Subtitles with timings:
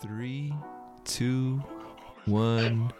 [0.00, 0.54] Three,
[1.04, 1.62] two,
[2.24, 2.90] one.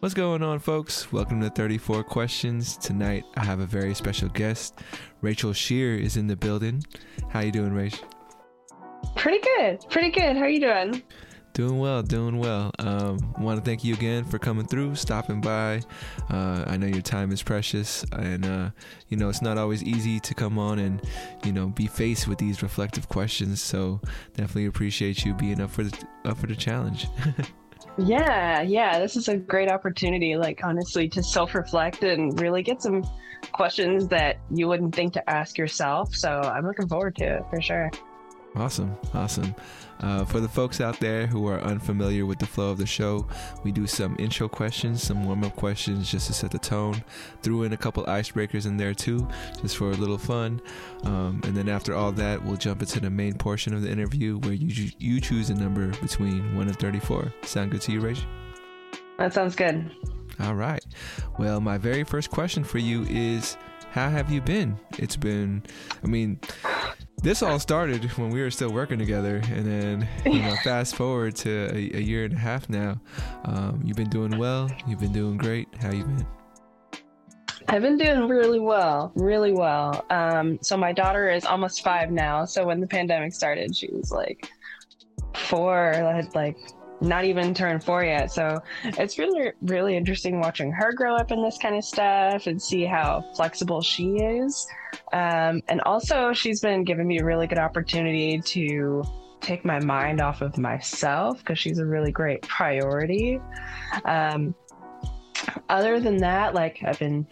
[0.00, 1.10] What's going on, folks?
[1.10, 2.76] Welcome to 34 Questions.
[2.76, 4.80] Tonight, I have a very special guest.
[5.22, 6.84] Rachel Shear is in the building.
[7.30, 8.06] How you doing, Rachel?
[9.16, 9.82] Pretty good.
[9.88, 10.36] Pretty good.
[10.36, 11.02] How are you doing?
[11.52, 12.70] Doing well, doing well.
[12.78, 15.82] Um, want to thank you again for coming through, stopping by.
[16.30, 18.70] Uh, I know your time is precious, and uh,
[19.08, 21.02] you know it's not always easy to come on and
[21.44, 23.60] you know be faced with these reflective questions.
[23.60, 24.00] So
[24.36, 27.08] definitely appreciate you being up for the up for the challenge.
[27.98, 30.36] yeah, yeah, this is a great opportunity.
[30.36, 33.02] Like honestly, to self-reflect and really get some
[33.50, 36.14] questions that you wouldn't think to ask yourself.
[36.14, 37.90] So I'm looking forward to it for sure.
[38.54, 39.54] Awesome, awesome.
[40.00, 43.26] Uh, for the folks out there who are unfamiliar with the flow of the show,
[43.64, 47.04] we do some intro questions, some warm up questions just to set the tone.
[47.42, 49.28] Threw in a couple icebreakers in there too,
[49.60, 50.60] just for a little fun.
[51.04, 54.38] Um, and then after all that, we'll jump into the main portion of the interview
[54.38, 57.32] where you you choose a number between one and thirty-four.
[57.42, 58.24] Sound good to you, Rach?
[59.18, 59.90] That sounds good.
[60.40, 60.84] All right.
[61.38, 63.58] Well, my very first question for you is
[63.90, 64.78] how have you been?
[64.98, 65.62] It's been,
[66.02, 66.40] I mean,
[67.22, 71.36] this all started when we were still working together, and then you know, fast forward
[71.36, 73.00] to a, a, year and a half now.
[73.44, 74.70] Um, you've been doing well.
[74.86, 75.68] You've been doing great.
[75.80, 76.26] How you been?
[77.68, 80.04] I've been doing really well, really well.
[80.10, 82.44] Um, so my daughter is almost five now.
[82.44, 84.50] So when the pandemic started, she was like
[85.34, 85.94] four,
[86.34, 86.56] like
[87.00, 88.30] not even turned four yet.
[88.30, 92.60] So it's really, really interesting watching her grow up in this kind of stuff and
[92.60, 94.66] see how flexible she is.
[95.12, 99.02] Um, and also, she's been giving me a really good opportunity to
[99.40, 103.40] take my mind off of myself because she's a really great priority.
[104.04, 104.54] Um,
[105.68, 107.26] other than that, like I've been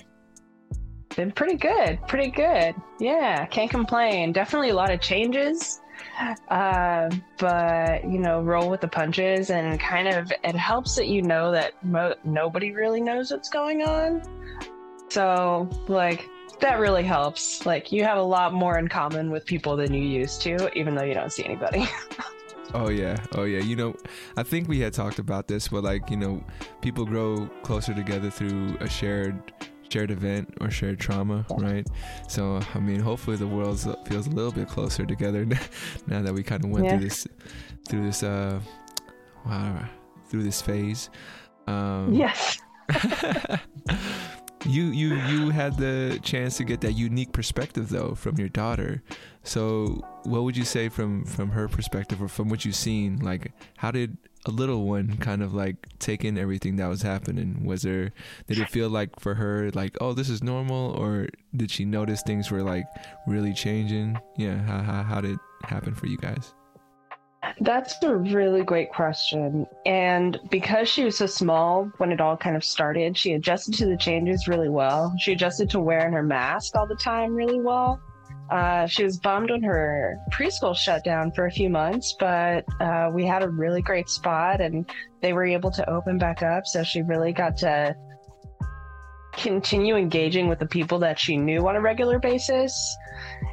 [1.17, 2.75] been pretty good, pretty good.
[3.01, 4.33] Yeah, can't complain.
[4.33, 5.81] Definitely a lot of changes
[6.49, 11.23] uh, but you know, roll with the punches, and kind of it helps that you
[11.23, 14.23] know that mo- nobody really knows what's going on.
[15.11, 16.29] So, like,
[16.61, 17.65] that really helps.
[17.65, 20.95] Like, you have a lot more in common with people than you used to, even
[20.95, 21.89] though you don't see anybody.
[22.75, 23.61] Oh yeah, oh yeah.
[23.61, 23.95] You know,
[24.37, 26.45] I think we had talked about this, but like you know,
[26.83, 29.55] people grow closer together through a shared
[29.91, 31.87] shared event or shared trauma, right?
[32.29, 35.45] So, I mean, hopefully the world feels a little bit closer together
[36.07, 36.93] now that we kind of went yeah.
[36.93, 37.27] through this,
[37.89, 38.61] through this, uh,
[39.47, 39.89] wow,
[40.29, 41.11] through this phase.
[41.67, 42.59] Um, yes.
[44.67, 49.03] you you you had the chance to get that unique perspective though from your daughter
[49.45, 53.53] so what would you say from from her perspective or from what you've seen like
[53.77, 54.17] how did
[54.49, 58.13] a little one kind of like taking everything that was happening was there
[58.47, 62.23] did it feel like for her like oh this is normal or did she notice
[62.23, 62.87] things were like
[63.27, 66.55] really changing yeah how, how, how did it happen for you guys
[67.61, 69.67] that's a really great question.
[69.87, 73.87] And because she was so small when it all kind of started, she adjusted to
[73.87, 75.15] the changes really well.
[75.21, 78.01] She adjusted to wearing her mask all the time really well.
[78.51, 83.11] Uh, she was bummed when her preschool shut down for a few months, but uh,
[83.13, 84.89] we had a really great spot and
[85.21, 86.67] they were able to open back up.
[86.67, 87.95] So she really got to
[89.39, 92.97] continue engaging with the people that she knew on a regular basis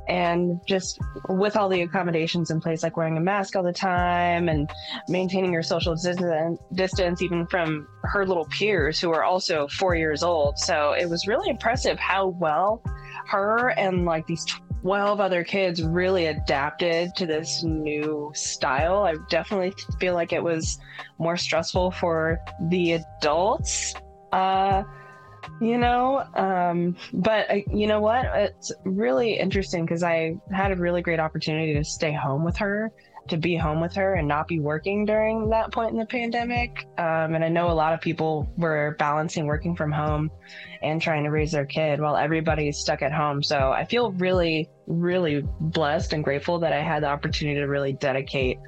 [0.08, 4.50] and just with all the accommodations in place like wearing a mask all the time
[4.50, 4.70] and
[5.10, 5.96] maintaining your social
[6.74, 11.28] distance even from her little peers who are also four years old so it was
[11.28, 12.82] really impressive how well
[13.28, 14.46] her and like these
[14.86, 19.00] 12 other kids really adapted to this new style.
[19.02, 20.78] I definitely feel like it was
[21.18, 23.96] more stressful for the adults
[24.32, 24.84] uh
[25.60, 28.26] you know um, but uh, you know what?
[28.36, 32.92] It's really interesting because i had a really great opportunity to stay home with her
[33.28, 36.88] to be home with her and not be working during that point in the pandemic.
[36.98, 40.32] Um, and i know a lot of people were balancing working from home
[40.82, 43.42] and trying to raise their kid while everybody's stuck at home.
[43.42, 47.94] So i feel really really blessed and grateful that i had the opportunity to really
[47.94, 48.60] dedicate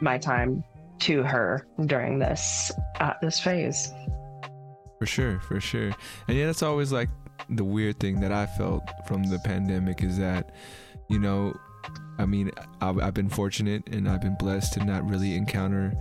[0.00, 0.64] my time
[1.00, 3.92] to her during this uh, this phase.
[4.98, 5.90] For sure, for sure.
[6.28, 7.08] And yeah, that's always like
[7.48, 10.54] the weird thing that I felt from the pandemic is that,
[11.08, 11.54] you know,
[12.20, 12.50] I mean,
[12.82, 15.94] I've, I've been fortunate and I've been blessed to not really encounter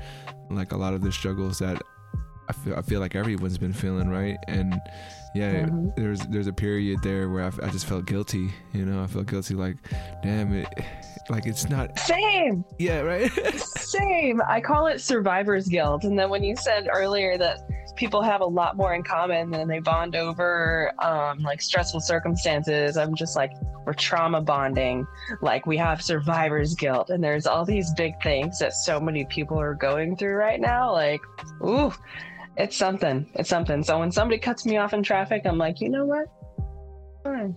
[0.49, 1.81] like a lot of the struggles that
[2.49, 4.37] I feel I feel like everyone's been feeling, right?
[4.49, 4.81] And
[5.33, 5.89] yeah, mm-hmm.
[5.95, 8.49] there's there's a period there where I, I just felt guilty.
[8.73, 9.53] You know, I felt guilty.
[9.53, 9.77] Like,
[10.21, 10.67] damn it,
[11.29, 12.65] like it's not same.
[12.79, 13.31] Yeah, right.
[13.55, 14.41] same.
[14.45, 16.03] I call it survivor's guilt.
[16.03, 17.59] And then when you said earlier that
[17.99, 22.95] people have a lot more in common than they bond over um, like stressful circumstances.
[22.95, 23.51] I'm just like,
[23.85, 25.05] we're trauma bonding.
[25.41, 29.59] Like we have survivor's guilt, and there's all these big things that so many people
[29.59, 30.93] are going through right now.
[30.93, 31.19] Like,
[31.61, 31.93] ooh,
[32.55, 33.29] it's something.
[33.35, 33.83] It's something.
[33.83, 36.27] So when somebody cuts me off in traffic, I'm like, you know what?
[37.25, 37.53] Fine.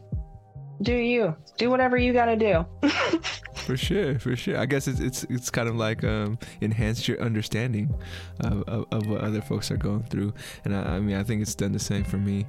[0.82, 2.66] Do you do whatever you got to do?
[3.62, 4.58] for sure, for sure.
[4.58, 7.94] I guess it's it's it's kind of like um, enhanced your understanding
[8.40, 11.42] of, of, of, what other folks are going through, and I, I, mean I think
[11.42, 12.46] it's done the same for me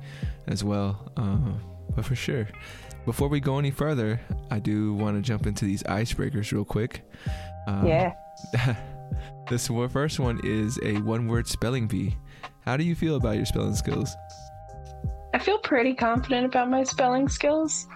[0.48, 1.12] as well.
[1.18, 1.54] Uh,
[1.95, 2.48] but for sure,
[3.06, 4.19] before we go any further,
[4.50, 7.04] I do want to jump into these icebreakers real quick.
[7.68, 8.13] Um, yeah.
[9.50, 12.15] this first one is a one-word spelling bee.
[12.62, 14.15] How do you feel about your spelling skills?
[15.33, 17.88] I feel pretty confident about my spelling skills.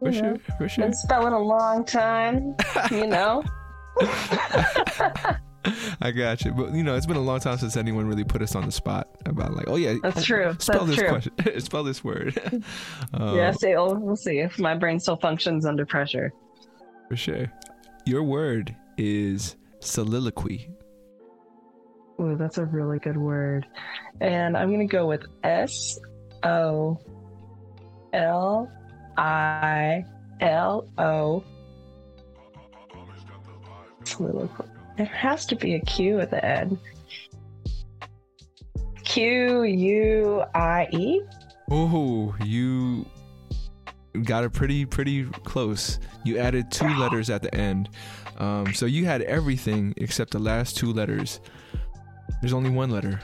[0.00, 0.84] For sure, for sure.
[0.84, 2.56] Been spelling a long time,
[2.90, 3.44] you know.
[6.00, 8.42] I got you, but you know, it's been a long time since anyone really put
[8.42, 10.56] us on the spot about like, oh yeah, that's true.
[10.58, 11.08] Spell that's this true.
[11.08, 11.60] question.
[11.60, 12.38] spell this word.
[13.14, 16.32] um, yeah, see, we'll, we'll see if my brain still functions under pressure.
[17.08, 17.52] For sure.
[18.06, 20.70] Your word is soliloquy.
[22.20, 23.66] Ooh, that's a really good word,
[24.20, 25.98] and I'm gonna go with S
[26.42, 26.98] O
[28.12, 28.70] L
[29.20, 30.04] I
[30.40, 31.44] L O.
[34.96, 36.78] There has to be a Q at the end.
[39.04, 41.20] Q U I E.
[41.70, 43.04] Oh, you
[44.24, 45.98] got it pretty pretty close.
[46.24, 47.90] You added two letters at the end,
[48.38, 51.40] um, so you had everything except the last two letters.
[52.40, 53.20] There's only one letter.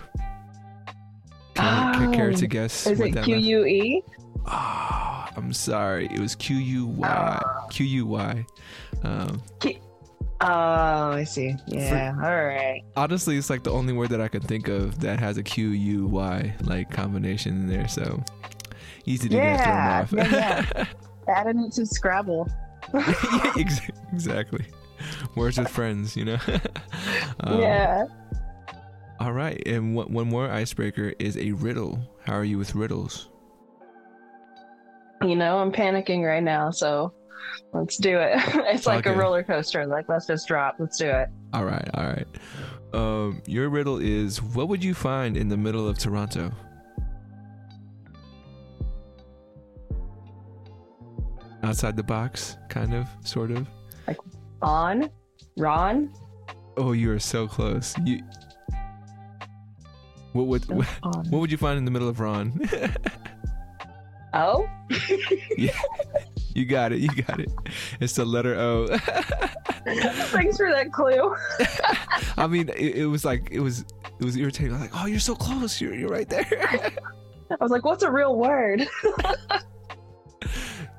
[1.55, 2.87] Can, oh, care to guess?
[2.87, 4.03] Is it Q U E?
[4.45, 6.07] Ah, I'm sorry.
[6.07, 7.43] It was Q U Y.
[7.71, 8.47] Q U Y.
[9.05, 9.37] Ah.
[9.61, 9.87] Q U Y.
[10.41, 11.55] Um, oh, I see.
[11.67, 12.15] Yeah.
[12.15, 12.83] For, all right.
[12.97, 15.69] Honestly, it's like the only word that I can think of that has a Q
[15.69, 17.89] U Y like combination in there.
[17.89, 18.23] So
[19.05, 20.33] easy to yeah, get thrown off.
[20.33, 20.87] yeah, yeah.
[21.29, 22.49] Adding it to Scrabble.
[23.57, 24.65] exactly.
[25.35, 26.39] Words with friends, you know.
[27.41, 28.07] um, yeah.
[29.19, 31.99] All right, and one, one more icebreaker is a riddle.
[32.25, 33.29] How are you with riddles?
[35.23, 37.13] You know, I'm panicking right now, so
[37.73, 38.33] let's do it.
[38.67, 39.15] it's like okay.
[39.15, 39.87] a roller coaster.
[39.87, 40.77] Like, let's just drop.
[40.79, 41.29] Let's do it.
[41.53, 42.27] All right, all right.
[42.93, 46.53] Um, your riddle is: What would you find in the middle of Toronto?
[51.63, 53.67] Outside the box, kind of, sort of.
[54.07, 54.19] Like
[54.63, 55.11] on,
[55.57, 56.13] Ron.
[56.77, 57.95] Oh, you are so close.
[58.05, 58.23] You
[60.37, 62.61] what would what, what, would you find in the middle of Ron?
[64.35, 64.69] o.
[65.57, 65.79] yeah,
[66.55, 67.01] you got it.
[67.01, 67.51] You got it.
[68.01, 68.87] It's the letter O.
[69.87, 71.35] Thanks for that clue.
[72.37, 73.85] I mean, it, it, was like it was
[74.19, 74.73] it was irritating.
[74.73, 75.81] I was like, oh, you're so close.
[75.81, 76.47] You're you're right there.
[77.51, 78.87] I was like, what's a real word?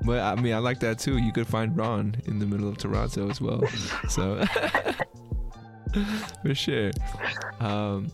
[0.01, 1.17] but I mean, I like that too.
[1.17, 3.63] You could find Ron in the middle of Toronto as well.
[4.09, 4.43] So
[6.43, 6.91] for sure.
[7.59, 8.11] Um,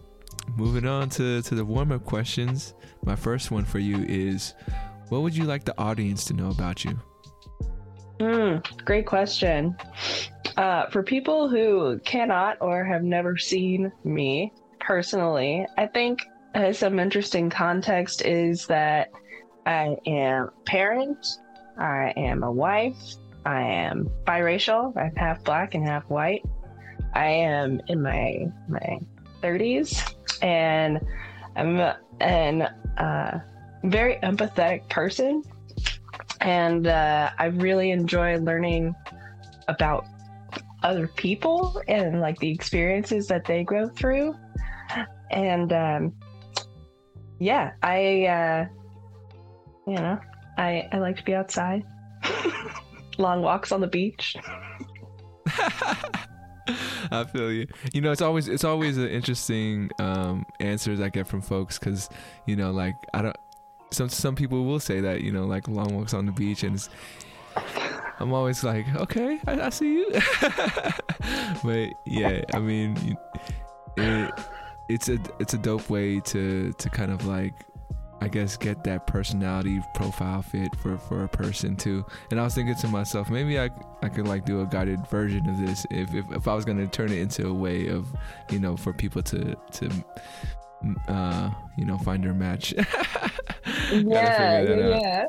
[0.56, 2.74] moving on to, to the warm up questions.
[3.06, 4.54] My first one for you is
[5.14, 7.00] what would you like the audience to know about you?
[8.20, 9.78] Mm, great question.
[10.58, 16.26] Uh, for people who cannot or have never seen me personally, I think
[16.56, 19.12] uh, some interesting context is that
[19.68, 21.28] I am a parent,
[21.78, 22.98] I am a wife,
[23.46, 26.42] I am biracial, I'm half black and half white.
[27.14, 29.00] I am in my my
[29.44, 31.00] 30s and
[31.56, 31.80] I'm
[32.20, 32.64] an
[32.98, 33.40] uh,
[33.84, 35.44] very empathetic person,
[36.42, 38.96] and uh, I really enjoy learning
[39.68, 40.06] about
[40.84, 44.36] other people and like the experiences that they go through.
[45.32, 46.14] And um,
[47.40, 48.66] yeah, I uh,
[49.88, 50.20] you know
[50.58, 51.84] I I like to be outside,
[53.18, 54.36] long walks on the beach.
[57.12, 57.68] I feel you.
[57.94, 62.10] You know, it's always it's always an interesting um, answers I get from folks because
[62.46, 63.38] you know, like I don't.
[63.94, 66.88] Some some people will say that you know, like long walks on the beach, and
[68.20, 70.12] I'm always like, okay, I, I see you.
[71.64, 73.18] but yeah, I mean,
[73.98, 74.34] it,
[74.90, 77.54] it's a it's a dope way to to kind of like
[78.24, 82.06] I guess get that personality profile fit for for a person too.
[82.32, 83.70] And I was thinking to myself, maybe I
[84.02, 86.88] I could like do a guided version of this if if, if I was gonna
[86.88, 88.08] turn it into a way of
[88.50, 89.90] you know for people to to
[91.10, 92.74] uh you know find their match.
[93.92, 95.26] yeah, yeah.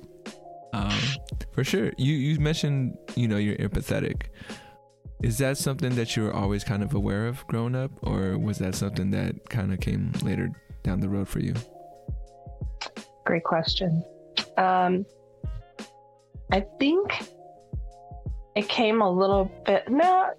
[0.73, 0.99] Um,
[1.53, 1.93] for sure.
[1.97, 4.25] You you mentioned you know you're empathetic.
[5.23, 8.59] Is that something that you were always kind of aware of growing up, or was
[8.59, 10.51] that something that kind of came later
[10.83, 11.55] down the road for you?
[13.25, 14.05] Great question.
[14.59, 15.07] Um,
[16.53, 17.25] I think
[18.55, 19.89] it came a little bit.
[19.89, 20.31] No,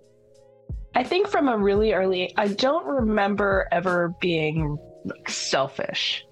[0.93, 2.33] I think from a really early.
[2.37, 6.25] I don't remember ever being like, selfish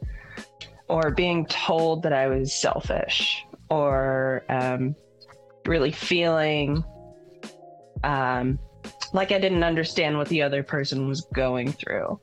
[0.93, 4.95] or being told that I was selfish or um,
[5.65, 6.83] really feeling
[8.03, 8.59] um,
[9.11, 12.19] like I didn't understand what the other person was going through.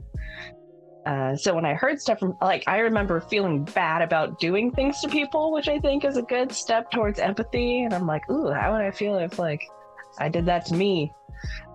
[1.05, 5.01] Uh, so when I heard stuff from, like, I remember feeling bad about doing things
[5.01, 7.83] to people, which I think is a good step towards empathy.
[7.83, 9.63] And I'm like, ooh, how would I feel if, like,
[10.21, 11.11] I did that to me?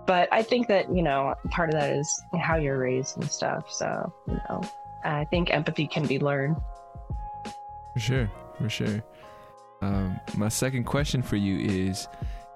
[0.07, 3.69] But I think that, you know, part of that is how you're raised and stuff.
[3.69, 4.61] So, you know,
[5.03, 6.55] I think empathy can be learned.
[7.95, 8.31] For sure.
[8.57, 9.03] For sure.
[9.81, 12.07] Um, my second question for you is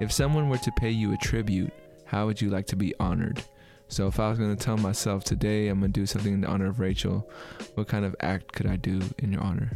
[0.01, 1.71] if someone were to pay you a tribute,
[2.05, 3.41] how would you like to be honored?
[3.87, 6.43] So if I was going to tell myself today I'm going to do something in
[6.45, 7.29] honor of Rachel,
[7.75, 9.71] what kind of act could I do in your honor?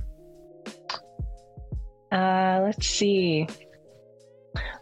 [2.11, 3.47] Uh, let's see.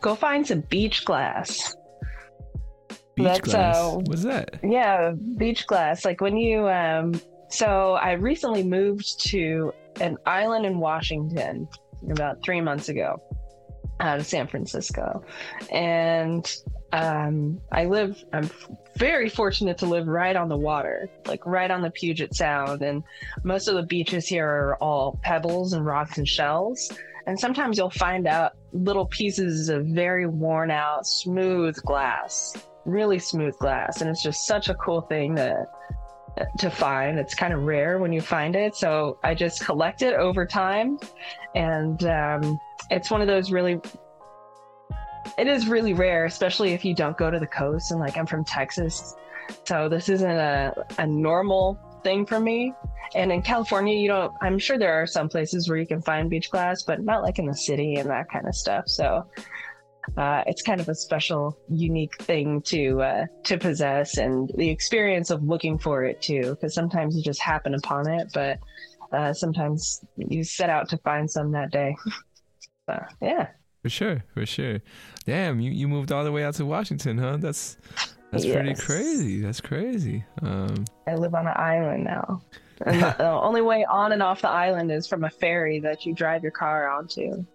[0.01, 1.75] Go find some beach glass.
[3.15, 3.77] Beach That's, glass.
[3.77, 4.59] Uh, What's that?
[4.63, 6.03] Yeah, beach glass.
[6.03, 7.13] Like when you um
[7.49, 11.67] so I recently moved to an island in Washington
[12.09, 13.21] about 3 months ago
[13.99, 15.23] out of San Francisco.
[15.71, 16.51] And
[16.91, 18.49] um, I live, I'm
[18.97, 22.81] very fortunate to live right on the water, like right on the Puget Sound.
[22.81, 23.03] And
[23.43, 26.91] most of the beaches here are all pebbles and rocks and shells.
[27.27, 33.55] And sometimes you'll find out little pieces of very worn out, smooth glass, really smooth
[33.59, 34.01] glass.
[34.01, 35.65] And it's just such a cool thing to,
[36.57, 37.19] to find.
[37.19, 38.75] It's kind of rare when you find it.
[38.75, 40.97] So I just collect it over time.
[41.55, 42.59] And um,
[42.89, 43.79] it's one of those really
[45.37, 47.91] it is really rare, especially if you don't go to the coast.
[47.91, 49.15] And like I'm from Texas,
[49.65, 52.73] so this isn't a, a normal thing for me.
[53.13, 56.29] And in California, you don't, I'm sure there are some places where you can find
[56.29, 58.87] beach glass, but not like in the city and that kind of stuff.
[58.87, 59.25] So
[60.17, 65.29] uh, it's kind of a special, unique thing to uh, to possess, and the experience
[65.29, 66.51] of looking for it too.
[66.51, 68.59] Because sometimes you just happen upon it, but
[69.11, 71.95] uh, sometimes you set out to find some that day.
[72.89, 73.47] so yeah.
[73.81, 74.79] For sure, for sure.
[75.25, 77.37] Damn, you, you moved all the way out to Washington, huh?
[77.37, 77.77] That's
[78.31, 78.55] that's yes.
[78.55, 79.41] pretty crazy.
[79.41, 80.23] That's crazy.
[80.41, 82.41] Um, I live on an island now.
[82.85, 86.05] And the, the only way on and off the island is from a ferry that
[86.05, 87.45] you drive your car onto.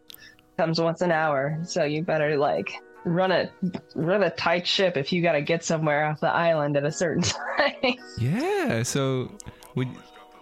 [0.57, 2.73] Comes once an hour, so you better like
[3.05, 3.51] run a
[3.95, 6.93] run a tight ship if you got to get somewhere off the island at a
[6.93, 7.23] certain
[7.59, 7.95] time.
[8.19, 8.83] Yeah.
[8.83, 9.31] So,
[9.75, 9.89] would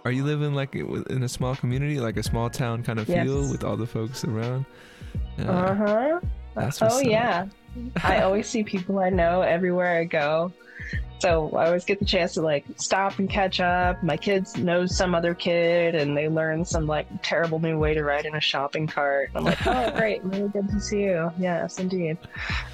[0.05, 3.41] are you living like in a small community, like a small town kind of feel
[3.41, 3.51] yes.
[3.51, 4.65] with all the folks around?
[5.39, 6.19] Uh huh.
[6.81, 7.47] oh yeah.
[8.03, 10.53] I always see people I know everywhere I go.
[11.19, 14.01] So I always get the chance to like stop and catch up.
[14.03, 18.03] My kids know some other kid and they learn some like terrible new way to
[18.03, 19.31] ride in a shopping cart.
[19.33, 21.31] I'm like, oh great, really good to see you.
[21.39, 22.17] Yes, indeed.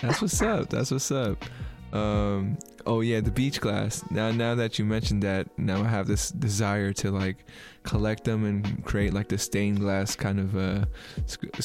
[0.00, 0.70] That's what's up.
[0.70, 1.44] That's what's up.
[1.92, 2.56] Um,
[2.86, 4.04] oh yeah, the beach glass.
[4.10, 7.44] Now, now that you mentioned that, now I have this desire to like
[7.82, 10.84] collect them and create like the stained glass kind of uh,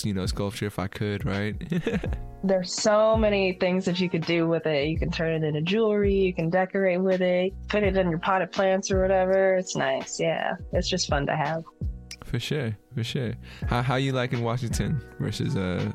[0.04, 1.56] you know, sculpture if I could, right?
[2.44, 4.88] There's so many things that you could do with it.
[4.88, 6.14] You can turn it into jewelry.
[6.14, 7.54] You can decorate with it.
[7.70, 9.56] Put it in your potted plants or whatever.
[9.56, 10.20] It's nice.
[10.20, 11.64] Yeah, it's just fun to have.
[12.24, 13.34] For sure, for sure.
[13.68, 15.92] How how you like in Washington versus uh,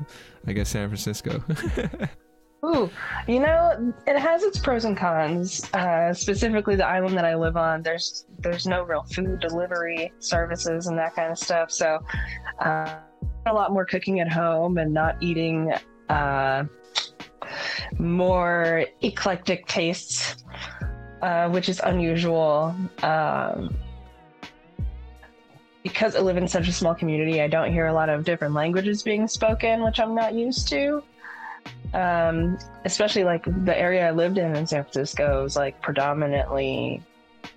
[0.47, 1.43] I guess San Francisco?
[2.63, 2.91] Ooh,
[3.27, 5.67] you know, it has its pros and cons.
[5.73, 10.85] Uh, specifically, the island that I live on, there's there's no real food delivery services
[10.85, 11.71] and that kind of stuff.
[11.71, 11.99] So,
[12.59, 12.97] uh,
[13.47, 15.73] a lot more cooking at home and not eating
[16.09, 16.65] uh,
[17.97, 20.43] more eclectic tastes,
[21.23, 22.75] uh, which is unusual.
[23.01, 23.75] Um,
[25.81, 28.53] because I live in such a small community, I don't hear a lot of different
[28.53, 31.01] languages being spoken, which I'm not used to
[31.93, 37.01] um, especially like the area I lived in in San Francisco was like predominantly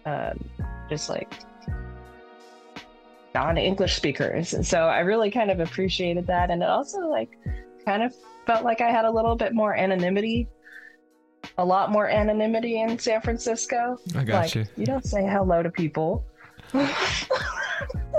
[0.04, 0.42] um,
[0.88, 1.32] just like
[3.34, 7.38] non-English speakers, and so I really kind of appreciated that, and it also like
[7.84, 8.14] kind of
[8.46, 10.48] felt like I had a little bit more anonymity,
[11.58, 13.98] a lot more anonymity in San Francisco.
[14.14, 14.66] I got like, you.
[14.76, 16.24] You don't say hello to people.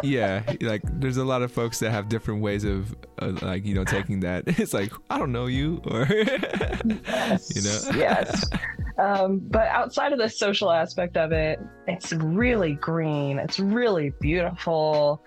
[0.04, 3.76] yeah, like there's a lot of folks that have different ways of uh, like you
[3.76, 4.44] know taking that.
[4.60, 8.50] It's like I don't know you, or yes, you know, yes.
[8.98, 13.40] Um, but outside of the social aspect of it, it's really green.
[13.40, 15.22] It's really beautiful.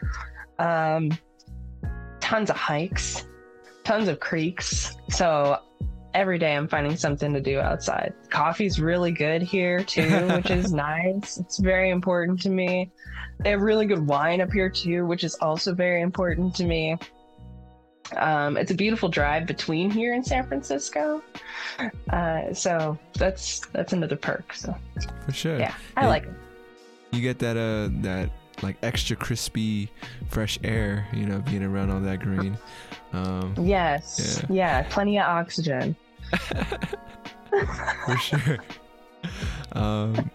[0.58, 1.10] Um,
[2.20, 3.26] tons of hikes,
[3.84, 4.96] tons of creeks.
[5.10, 5.58] So
[6.14, 8.14] every day I'm finding something to do outside.
[8.30, 11.38] Coffee's really good here too, which is nice.
[11.38, 12.90] It's very important to me.
[13.40, 16.96] They have really good wine up here too, which is also very important to me.
[18.16, 21.22] Um, it's a beautiful drive between here and San Francisco,
[22.10, 24.54] uh, so that's that's another perk.
[24.54, 24.74] So
[25.26, 25.58] For sure.
[25.58, 26.32] yeah, I like it.
[27.12, 28.30] You get that uh that
[28.62, 29.90] like extra crispy
[30.28, 32.56] fresh air, you know, being around all that green.
[33.12, 35.94] Um Yes, yeah, plenty of oxygen.
[38.06, 38.58] for sure.
[39.72, 40.30] Um,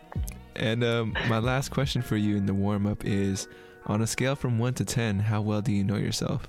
[0.56, 3.48] and um, my last question for you in the warm up is
[3.86, 6.48] on a scale from one to 10, how well do you know yourself?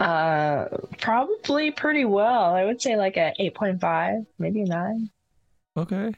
[0.00, 0.66] Uh,
[1.00, 2.54] probably pretty well.
[2.54, 5.10] I would say like a eight point five, maybe a nine.
[5.76, 6.12] Okay.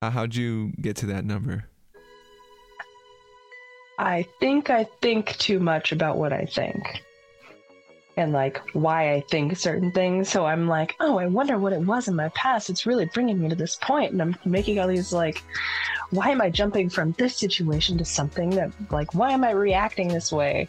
[0.00, 1.64] Uh, how'd you get to that number?
[3.98, 7.02] I think I think too much about what I think.
[8.16, 10.30] And like why I think certain things.
[10.30, 12.70] So I'm like, oh, I wonder what it was in my past.
[12.70, 14.12] It's really bringing me to this point.
[14.12, 15.42] And I'm making all these like,
[16.10, 20.08] why am I jumping from this situation to something that, like, why am I reacting
[20.08, 20.68] this way?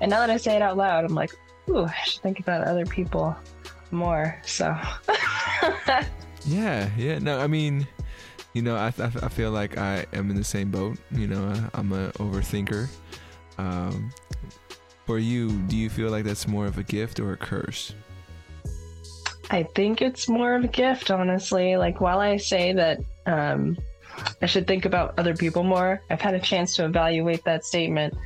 [0.00, 1.32] And now that I say it out loud, I'm like,
[1.68, 3.36] ooh, I should think about other people
[3.90, 4.40] more.
[4.44, 4.76] So,
[6.48, 7.18] Yeah, yeah.
[7.18, 7.86] No, I mean,
[8.54, 10.96] you know, I, I, I feel like I am in the same boat.
[11.10, 12.88] You know, I, I'm an overthinker.
[13.58, 14.10] Um,
[15.08, 17.94] for you, do you feel like that's more of a gift or a curse?
[19.50, 21.78] I think it's more of a gift, honestly.
[21.78, 23.78] Like, while I say that um,
[24.42, 28.18] I should think about other people more, I've had a chance to evaluate that statement.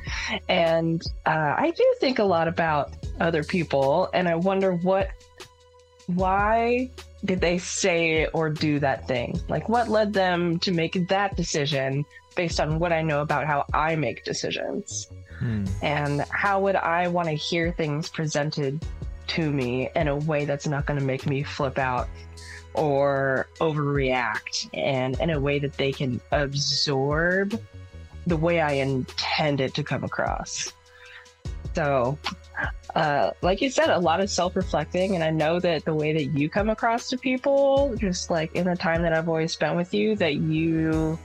[0.49, 4.09] And uh, I do think a lot about other people.
[4.13, 5.07] And I wonder what,
[6.07, 6.89] why
[7.23, 9.39] did they say or do that thing?
[9.47, 12.03] Like, what led them to make that decision
[12.35, 15.09] based on what I know about how I make decisions?
[15.39, 15.65] Hmm.
[15.81, 18.85] and how would I want to hear things presented
[19.27, 22.07] to me in a way that's not going to make me flip out
[22.73, 27.59] or overreact and in a way that they can absorb
[28.25, 30.71] the way I intend it to come across.
[31.75, 32.17] So,
[32.95, 36.13] uh, like you said, a lot of self reflecting, and I know that the way
[36.13, 39.75] that you come across to people, just like in the time that I've always spent
[39.75, 41.17] with you, that you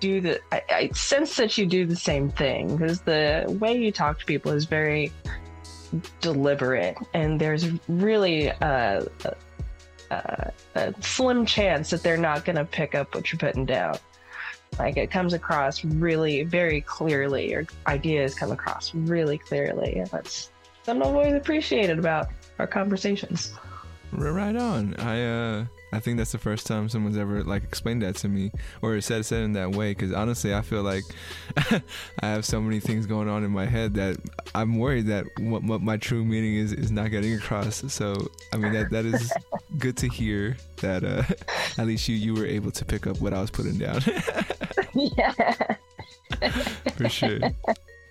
[0.00, 3.92] do the I, I sense that you do the same thing because the way you
[3.92, 5.12] talk to people is very
[6.20, 9.06] deliberate and there's really a,
[10.10, 13.96] a, a slim chance that they're not going to pick up what you're putting down
[14.78, 20.50] like it comes across really very clearly your ideas come across really clearly and that's
[20.82, 22.28] something i've always appreciated about
[22.58, 23.54] our conversations
[24.16, 24.94] Right on.
[24.96, 28.50] I uh I think that's the first time someone's ever like explained that to me
[28.82, 31.04] or said said in that way because honestly I feel like
[31.56, 34.16] I have so many things going on in my head that
[34.56, 37.84] I'm worried that what, what my true meaning is is not getting across.
[37.92, 39.32] So I mean that that is
[39.78, 41.22] good to hear that uh
[41.78, 44.00] at least you you were able to pick up what I was putting down
[44.94, 45.76] yeah
[46.96, 47.38] for sure.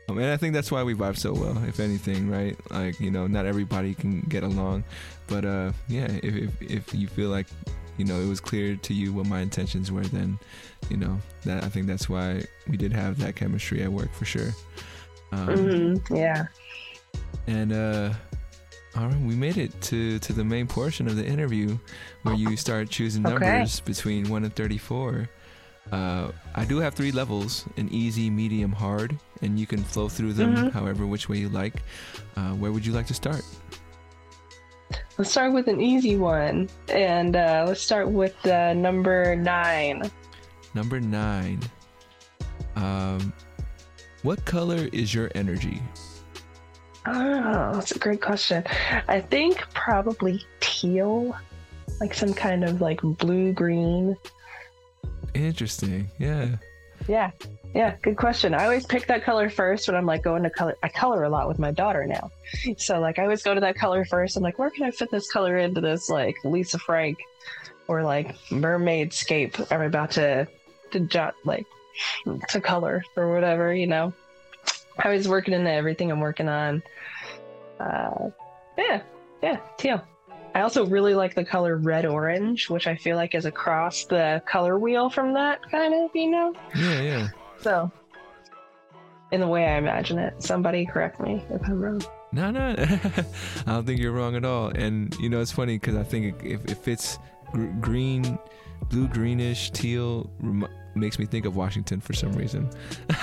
[0.10, 2.58] Um, and I think that's why we vibe so well, if anything, right?
[2.72, 4.84] Like, you know, not everybody can get along.
[5.28, 7.48] But uh, yeah, if, if, if you feel like,
[7.98, 10.38] you know, it was clear to you what my intentions were, then,
[10.90, 14.26] you know, that I think that's why we did have that chemistry at work for
[14.26, 14.50] sure.
[15.32, 16.46] Um, Mhm, yeah
[17.48, 18.14] And uh,
[18.96, 21.78] all right, we made it to, to the main portion of the interview
[22.24, 23.34] where you start choosing Okay.
[23.46, 25.30] numbers between 1 and 34.
[25.92, 30.34] Uh, I do have three levels an easy, medium, hard, and you can flow through
[30.34, 30.72] them Mhm.
[30.72, 31.84] however which way you like.
[32.36, 33.44] Uh, where would you like to start?
[35.18, 40.10] Let's start with an easy one, and uh, let's start with uh, number nine.
[40.74, 41.60] Number nine.
[42.76, 43.34] Um,
[44.24, 45.82] what color is your energy?
[47.06, 48.64] Oh, that's a great question.
[49.08, 51.36] I think probably teal,
[52.00, 54.16] like some kind of like blue green.
[55.34, 56.10] Interesting.
[56.18, 56.58] Yeah.
[57.08, 57.32] Yeah,
[57.74, 58.54] yeah, good question.
[58.54, 60.76] I always pick that color first when I'm like going to color.
[60.84, 62.32] I color a lot with my daughter now,
[62.78, 64.38] so like I always go to that color first.
[64.38, 67.18] I'm like, where can I fit this color into this like Lisa Frank
[67.88, 70.48] or like mermaid scape I'm about to
[70.92, 71.66] to jot like
[72.50, 74.14] to color or whatever, you know.
[74.98, 76.84] I was working into everything I'm working on.
[77.80, 78.30] Uh,
[78.78, 79.02] yeah,
[79.42, 80.02] yeah, teal.
[80.56, 84.42] I also really like the color red orange, which I feel like is across the
[84.46, 86.54] color wheel from that kind of, you know.
[86.76, 87.28] Yeah, yeah.
[87.62, 87.92] So,
[89.32, 92.04] in the way I imagine it, somebody correct me if I'm wrong.
[92.32, 93.26] No, no, I
[93.66, 94.68] don't think you're wrong at all.
[94.68, 97.18] And you know, it's funny because I think if if it's
[97.52, 98.38] gr- green,
[98.90, 102.70] blue, greenish, teal, rem- makes me think of Washington for some reason.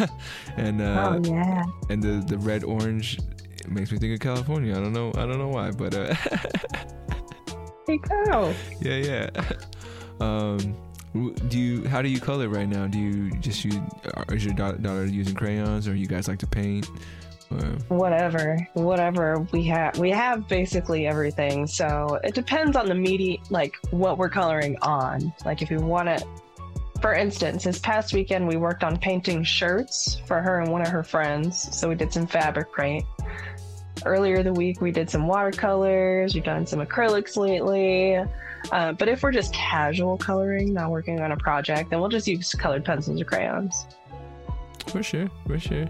[0.57, 3.19] and uh, oh yeah, and the the red orange
[3.61, 4.73] it makes me think of California.
[4.77, 5.11] I don't know.
[5.15, 6.15] I don't know why, but uh,
[7.87, 8.55] Hey, go.
[8.81, 9.31] yeah, yeah.
[10.21, 10.77] Um,
[11.49, 11.89] do you?
[11.89, 12.87] How do you color right now?
[12.87, 13.77] Do you just use?
[14.29, 16.89] or Is your daughter using crayons, or you guys like to paint?
[17.51, 17.59] Or,
[17.97, 23.75] whatever whatever we have we have basically everything so it depends on the media like
[23.91, 26.25] what we're coloring on like if you want to
[27.03, 30.87] for instance this past weekend we worked on painting shirts for her and one of
[30.87, 33.05] her friends so we did some fabric paint
[34.07, 38.17] earlier the week we did some watercolors we've done some acrylics lately
[38.73, 42.27] uh, but if we're just casual coloring not working on a project then we'll just
[42.27, 43.87] use colored pencils or crayons
[44.91, 45.87] for sure, for sure.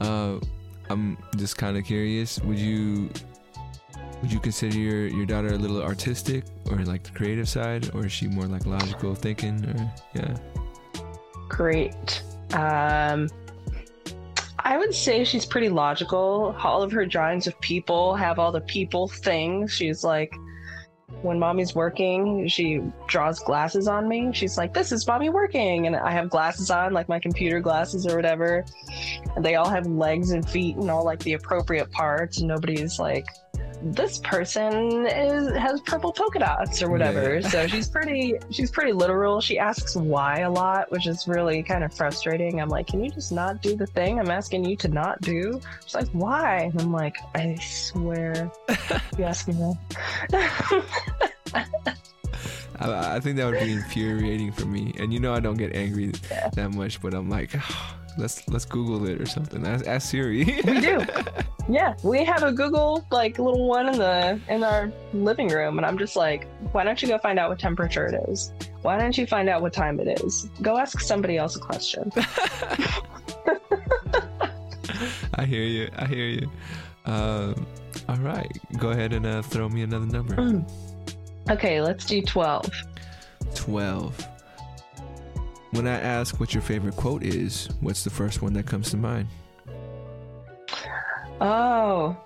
[0.00, 0.38] Uh,
[0.88, 2.40] I'm just kind of curious.
[2.40, 3.10] Would you?
[4.22, 8.04] Would you consider your, your daughter a little artistic or like the creative side, or
[8.04, 9.64] is she more like logical thinking?
[9.64, 10.36] Or yeah.
[11.48, 12.22] great.
[12.52, 13.28] Um,
[14.70, 16.54] I would say she's pretty logical.
[16.62, 19.72] All of her drawings of people have all the people things.
[19.72, 20.32] She's like,
[21.22, 24.30] when mommy's working, she draws glasses on me.
[24.32, 25.88] She's like, This is mommy working.
[25.88, 28.64] And I have glasses on, like my computer glasses or whatever.
[29.34, 32.38] And they all have legs and feet and all like the appropriate parts.
[32.38, 33.26] And nobody's like,
[33.82, 37.38] this person is has purple polka dots or whatever.
[37.40, 37.48] Yeah.
[37.48, 39.40] So she's pretty she's pretty literal.
[39.40, 42.60] She asks why a lot, which is really kind of frustrating.
[42.60, 45.60] I'm like, can you just not do the thing I'm asking you to not do?
[45.84, 46.70] She's like, why?
[46.72, 48.50] And I'm like, I swear,
[49.18, 49.72] you asking me.
[52.78, 54.94] I, I think that would be infuriating for me.
[54.98, 56.48] And you know, I don't get angry Yeah.
[56.54, 57.96] that much, but I'm like, oh.
[58.20, 59.66] Let's let's Google it or something.
[59.66, 60.44] Ask, ask Siri.
[60.64, 61.04] we do.
[61.68, 65.86] Yeah, we have a Google like little one in the in our living room, and
[65.86, 68.52] I'm just like, why don't you go find out what temperature it is?
[68.82, 70.48] Why don't you find out what time it is?
[70.62, 72.10] Go ask somebody else a question.
[75.34, 75.88] I hear you.
[75.96, 76.50] I hear you.
[77.04, 77.64] Um,
[78.08, 80.34] all right, go ahead and uh, throw me another number.
[80.34, 80.68] Mm.
[81.50, 82.68] Okay, let's do twelve.
[83.54, 84.26] Twelve.
[85.72, 88.96] When I ask what your favorite quote is, what's the first one that comes to
[88.96, 89.28] mind?
[91.40, 92.16] Oh,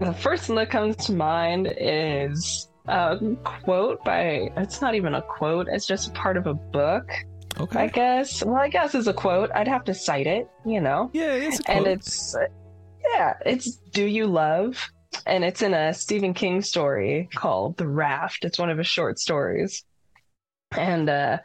[0.00, 4.50] the first one that comes to mind is a quote by.
[4.56, 5.68] It's not even a quote.
[5.70, 7.08] It's just part of a book,
[7.58, 7.78] Okay.
[7.80, 8.44] I guess.
[8.44, 9.50] Well, I guess it's a quote.
[9.54, 11.10] I'd have to cite it, you know.
[11.14, 11.76] Yeah, it's a quote.
[11.78, 12.36] and it's
[13.14, 14.90] yeah it's do you love
[15.26, 19.16] and it's in a stephen king story called the raft it's one of his short
[19.20, 19.84] stories
[20.76, 21.38] and uh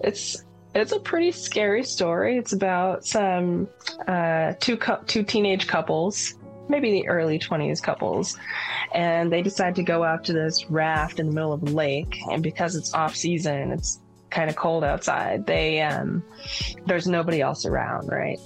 [0.00, 0.42] it's
[0.74, 2.38] it's a pretty scary story.
[2.38, 3.68] It's about some
[4.06, 6.34] uh two cou- two teenage couples
[6.68, 8.38] maybe the early 20s couples
[8.94, 12.18] and they decide to go out to this raft in the middle of a lake
[12.30, 16.22] and because it's off season it's kind of cold outside they um
[16.86, 18.38] there's nobody else around right?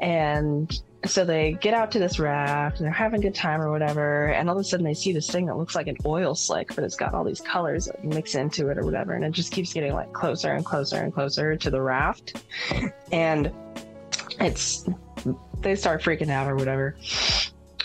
[0.00, 0.70] And
[1.06, 4.26] so they get out to this raft and they're having a good time or whatever.
[4.28, 6.74] And all of a sudden they see this thing that looks like an oil slick
[6.74, 9.14] but it's got all these colors that mix into it or whatever.
[9.14, 12.42] And it just keeps getting like closer and closer and closer to the raft.
[13.12, 13.52] And
[14.40, 14.88] it's
[15.60, 16.96] they start freaking out or whatever.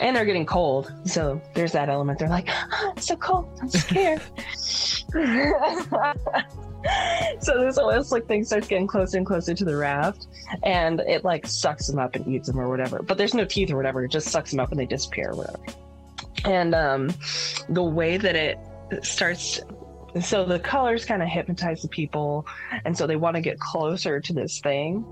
[0.02, 0.92] And they're getting cold.
[1.06, 2.20] So there's that element.
[2.20, 3.50] They're like "Ah, it's so cold.
[3.62, 4.22] I'm scared
[7.40, 10.28] so this oil slick thing starts getting closer and closer to the raft
[10.64, 13.02] and it like sucks them up and eats them or whatever.
[13.02, 15.36] But there's no teeth or whatever it just sucks them up and they disappear or
[15.36, 15.60] whatever.
[16.46, 17.14] And um
[17.70, 18.58] the way that it
[19.04, 19.60] starts
[20.22, 22.48] so the colors kind of hypnotize the people
[22.84, 25.06] and so they want to get closer to this thing.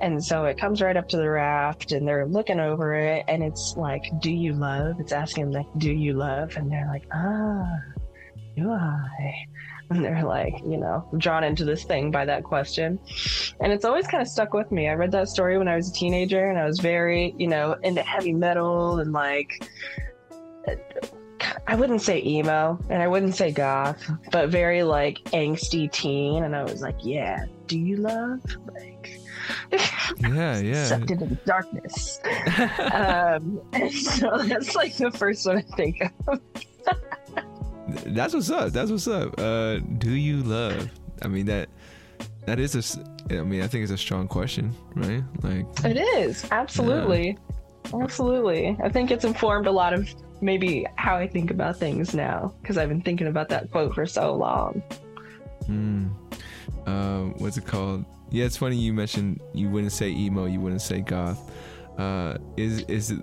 [0.00, 3.42] And so it comes right up to the raft and they're looking over it and
[3.42, 5.00] it's like do you love?
[5.00, 6.56] It's asking them like do you love?
[6.56, 7.78] And they're like ah
[8.58, 9.46] do i
[9.90, 12.98] and they're like you know drawn into this thing by that question
[13.60, 15.88] and it's always kind of stuck with me i read that story when i was
[15.88, 19.68] a teenager and i was very you know into heavy metal and like
[21.66, 26.44] I wouldn't say emo and I wouldn't say goth, but very like angsty teen.
[26.44, 28.40] And I was like, yeah, do you love?
[28.74, 29.20] Like,
[30.20, 30.86] yeah, yeah.
[30.86, 32.20] sucked into the darkness.
[32.92, 36.40] um, and so that's like the first one I think of.
[38.06, 38.72] That's what's up.
[38.72, 39.38] That's what's up.
[39.38, 40.90] Uh, do you love?
[41.22, 41.68] I mean that
[42.46, 43.36] that is a.
[43.38, 45.22] I mean, I think it's a strong question, right?
[45.42, 47.36] Like, It is absolutely,
[47.92, 48.76] absolutely.
[48.82, 50.08] I think it's informed a lot of
[50.40, 54.06] maybe how I think about things now because I've been thinking about that quote for
[54.06, 54.82] so long.
[55.64, 56.10] mm,
[56.86, 58.04] um, what's it called?
[58.30, 61.50] Yeah, it's funny you mentioned you wouldn't say emo, you wouldn't say goth.
[61.98, 63.20] Uh, is is it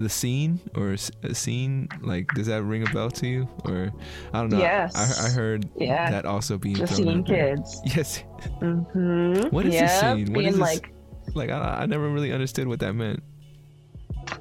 [0.00, 3.90] the scene or a scene like does that ring a bell to you or
[4.32, 4.58] I don't know.
[4.58, 4.94] Yes.
[4.94, 7.80] I, I heard Yeah, that also being the scene kids.
[7.96, 8.22] Yes,
[8.60, 9.48] Mm-hmm.
[9.54, 10.26] What is the yeah, scene?
[10.26, 10.92] What being is this- like
[11.34, 13.22] like I, I never really understood what that meant.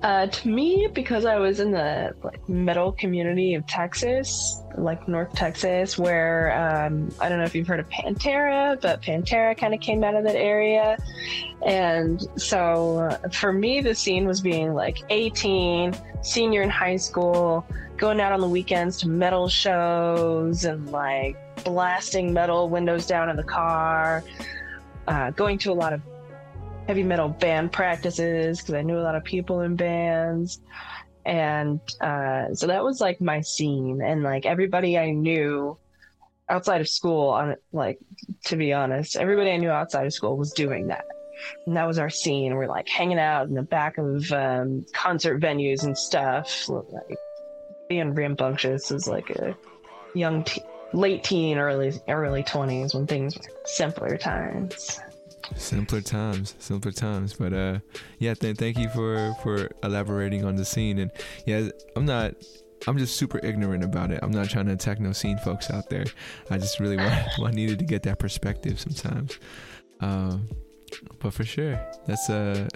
[0.01, 5.33] Uh, to me, because I was in the like metal community of Texas, like North
[5.33, 9.79] Texas, where um, I don't know if you've heard of Pantera, but Pantera kind of
[9.79, 10.97] came out of that area,
[11.65, 17.65] and so uh, for me, the scene was being like 18, senior in high school,
[17.97, 23.35] going out on the weekends to metal shows and like blasting metal windows down in
[23.35, 24.23] the car,
[25.07, 26.01] uh, going to a lot of
[26.87, 30.61] heavy metal band practices because I knew a lot of people in bands.
[31.25, 34.01] And uh, so that was like my scene.
[34.01, 35.77] And like everybody I knew
[36.49, 37.99] outside of school, on like
[38.45, 41.05] to be honest, everybody I knew outside of school was doing that.
[41.65, 42.55] And that was our scene.
[42.55, 46.69] We're like hanging out in the back of um, concert venues and stuff.
[46.69, 47.17] Like
[47.89, 49.55] being rambunctious is like a
[50.15, 55.01] young, te- late teen, early early twenties when things were simpler times.
[55.55, 57.33] Simpler times, simpler times.
[57.33, 57.79] But uh,
[58.19, 60.99] yeah, th- thank you for for elaborating on the scene.
[60.99, 61.11] And
[61.45, 62.33] yeah, I'm not.
[62.85, 64.19] I'm just super ignorant about it.
[64.21, 66.05] I'm not trying to attack no scene folks out there.
[66.51, 69.39] I just really want, want needed to get that perspective sometimes.
[69.99, 70.47] Um,
[71.19, 72.67] but for sure, that's uh,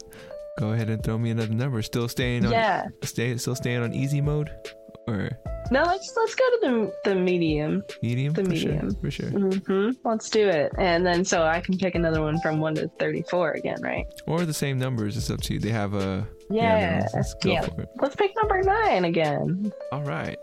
[0.57, 1.81] go ahead and throw me another number.
[1.81, 2.51] Still staying on.
[2.51, 2.87] Yeah.
[3.03, 3.37] Stay.
[3.37, 4.49] Still staying on easy mode,
[5.11, 5.29] or
[5.71, 7.83] No, let's let's go to the the medium.
[8.01, 8.33] medium.
[8.33, 8.91] The for medium.
[8.91, 9.29] Sure, for sure.
[9.29, 12.87] hmm Let's do it, and then so I can pick another one from one to
[12.99, 14.05] thirty-four again, right?
[14.27, 15.17] Or the same numbers.
[15.17, 15.59] It's up to you.
[15.59, 16.27] They have a.
[16.49, 17.61] Yeah, let's, yeah.
[17.61, 17.89] for it.
[18.01, 19.71] Let's pick number nine again.
[19.91, 20.37] All right.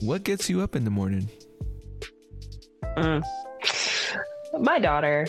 [0.00, 1.30] What gets you up in the morning?
[2.96, 3.22] Mm.
[4.60, 5.26] My daughter,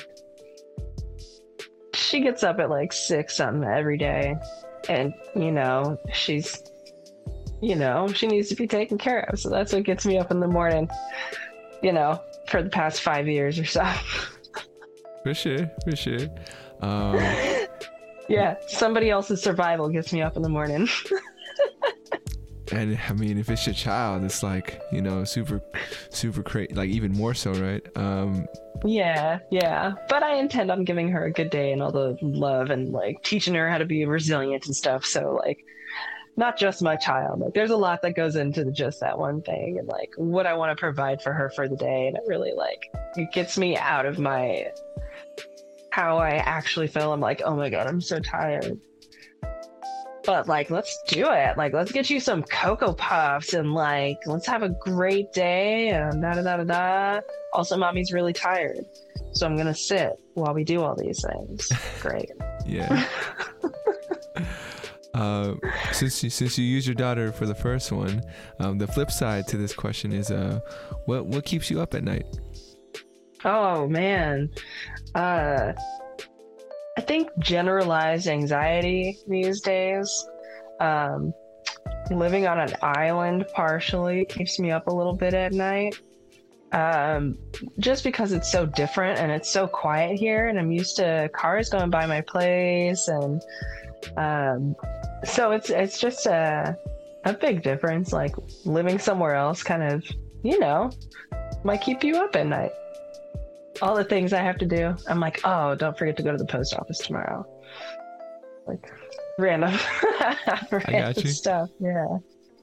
[1.94, 4.36] she gets up at like six something every day,
[4.90, 6.62] and you know she's,
[7.64, 9.40] you know, she needs to be taken care of.
[9.40, 10.90] So that's what gets me up in the morning.
[11.82, 13.90] You know, for the past five years or so.
[15.24, 16.28] For sure, for sure.
[16.82, 17.16] Um,
[18.30, 20.90] yeah, somebody else's survival gets me up in the morning.
[22.74, 25.62] and I mean, if it's your child, it's like you know, super,
[26.10, 26.74] super crazy.
[26.74, 27.86] Like even more so, right?
[27.96, 28.46] Um,
[28.84, 29.94] Yeah, yeah.
[30.10, 33.24] But I intend on giving her a good day and all the love and like
[33.24, 35.06] teaching her how to be resilient and stuff.
[35.06, 35.64] So like
[36.36, 37.40] not just my child.
[37.40, 40.48] Like there's a lot that goes into the, just that one thing and like what
[40.48, 42.08] I want to provide for her for the day.
[42.08, 44.68] And it really like it gets me out of my
[45.92, 47.14] how I actually feel.
[47.14, 48.80] I'm like, oh my god, I'm so tired.
[50.26, 51.58] But like, let's do it.
[51.58, 56.22] Like, let's get you some Cocoa Puffs and like, let's have a great day and
[56.22, 57.22] da da da da da.
[57.54, 58.86] Also, mommy's really tired.
[59.34, 61.72] So I'm gonna sit while we do all these things.
[62.02, 62.32] Great.
[62.66, 63.08] yeah.
[65.14, 65.54] Uh,
[65.92, 68.22] since you, since you used your daughter for the first one,
[68.60, 70.60] um, the flip side to this question is, uh,
[71.06, 72.26] what what keeps you up at night?
[73.46, 74.50] Oh man.
[75.16, 75.74] Uh
[76.98, 80.26] I think generalized anxiety these days.
[80.80, 81.34] Um
[82.12, 86.00] living on an island partially keeps me up a little bit at night.
[86.72, 87.38] Um
[87.80, 91.70] just because it's so different and it's so quiet here and I'm used to cars
[91.70, 93.42] going by my place and
[94.18, 94.76] um
[95.24, 96.78] so it's it's just a
[97.26, 98.36] a big difference like
[98.66, 100.04] living somewhere else kind of,
[100.44, 100.92] you know,
[101.64, 102.72] might keep you up at night
[103.82, 104.96] all the things I have to do.
[105.08, 107.46] I'm like, oh, don't forget to go to the post office tomorrow.
[108.68, 108.92] Like
[109.38, 109.78] random,
[110.72, 111.70] random stuff.
[111.80, 112.18] Yeah.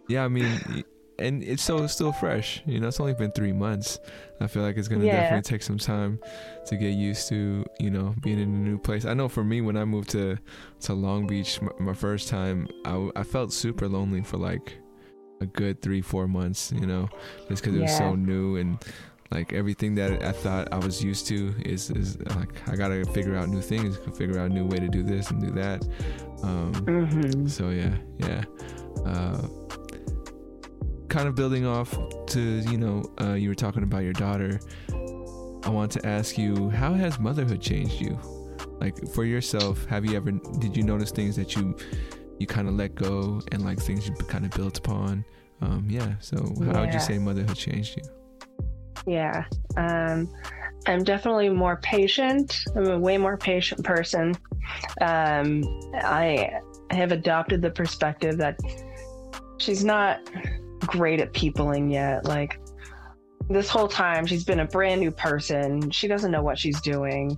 [0.09, 0.85] Yeah, I mean,
[1.21, 2.63] and it's so still fresh.
[2.67, 3.99] You know, it's only been three months.
[4.41, 5.21] I feel like it's gonna Yeah.
[5.21, 6.19] definitely take some time
[6.67, 9.05] to get used to, you know, being in a new place.
[9.05, 10.37] I know for me, when I moved to
[10.81, 14.75] to Long Beach my, my first time, I, I felt super lonely for like
[15.41, 16.73] a good three four months.
[16.73, 17.09] You know,
[17.49, 18.79] just because it was so new and
[19.31, 23.37] like everything that I thought I was used to is is like I gotta figure
[23.37, 25.85] out new things, figure out a new way to do this and do that.
[26.43, 27.47] Um, Mm-hmm.
[27.47, 28.43] so yeah, yeah.
[29.07, 29.39] Uh,
[31.11, 34.59] kind of building off to you know, uh, you were talking about your daughter.
[35.63, 38.19] I want to ask you, how has motherhood changed you?
[38.81, 41.77] Like for yourself, have you ever did you notice things that you
[42.39, 45.25] you kind of let go and like things you kind of built upon?
[45.61, 46.15] Um, yeah.
[46.21, 48.05] So how would you say motherhood changed you?
[49.07, 49.45] Yeah.
[49.77, 50.33] Um,
[50.87, 52.59] I'm definitely more patient.
[52.75, 54.35] I'm a way more patient person.
[55.03, 55.63] Um,
[55.95, 58.59] I have adopted the perspective that
[59.59, 60.21] she's not
[60.81, 62.25] great at peopling yet.
[62.25, 62.61] Like
[63.49, 65.91] this whole time, she's been a brand new person.
[65.91, 67.37] She doesn't know what she's doing.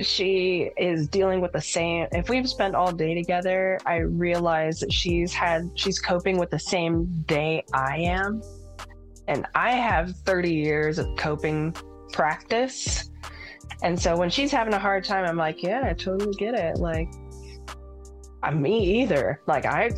[0.00, 2.06] She is dealing with the same.
[2.12, 6.58] If we've spent all day together, I realize that she's had, she's coping with the
[6.58, 8.40] same day I am
[9.28, 11.74] and I have 30 years of coping
[12.12, 13.10] practice.
[13.82, 16.78] And so when she's having a hard time, I'm like, yeah, I totally get it.
[16.78, 17.08] Like,
[18.42, 19.40] uh, me either.
[19.46, 19.90] Like I,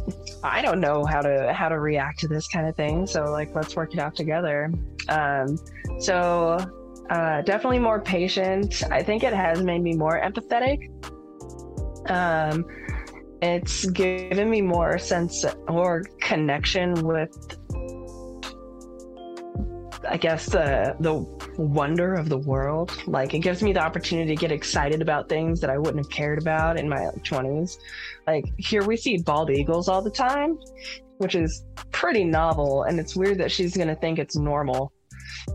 [0.42, 3.07] I don't know how to how to react to this kind of thing.
[3.07, 4.72] So like, let's work it out together.
[5.09, 5.59] Um,
[5.98, 6.59] so
[7.11, 8.83] uh, definitely more patient.
[8.90, 10.90] I think it has made me more empathetic.
[12.09, 12.64] Um,
[13.42, 17.59] it's given me more sense or connection with
[20.10, 21.14] I guess the the
[21.56, 23.00] wonder of the world.
[23.06, 26.10] Like it gives me the opportunity to get excited about things that I wouldn't have
[26.10, 27.78] cared about in my twenties.
[28.26, 30.58] Like here we see bald eagles all the time,
[31.18, 34.92] which is pretty novel, and it's weird that she's gonna think it's normal.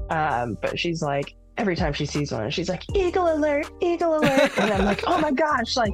[0.09, 4.57] Um, but she's like every time she sees one, she's like eagle alert, eagle alert,
[4.57, 5.93] and I'm like, oh my gosh, like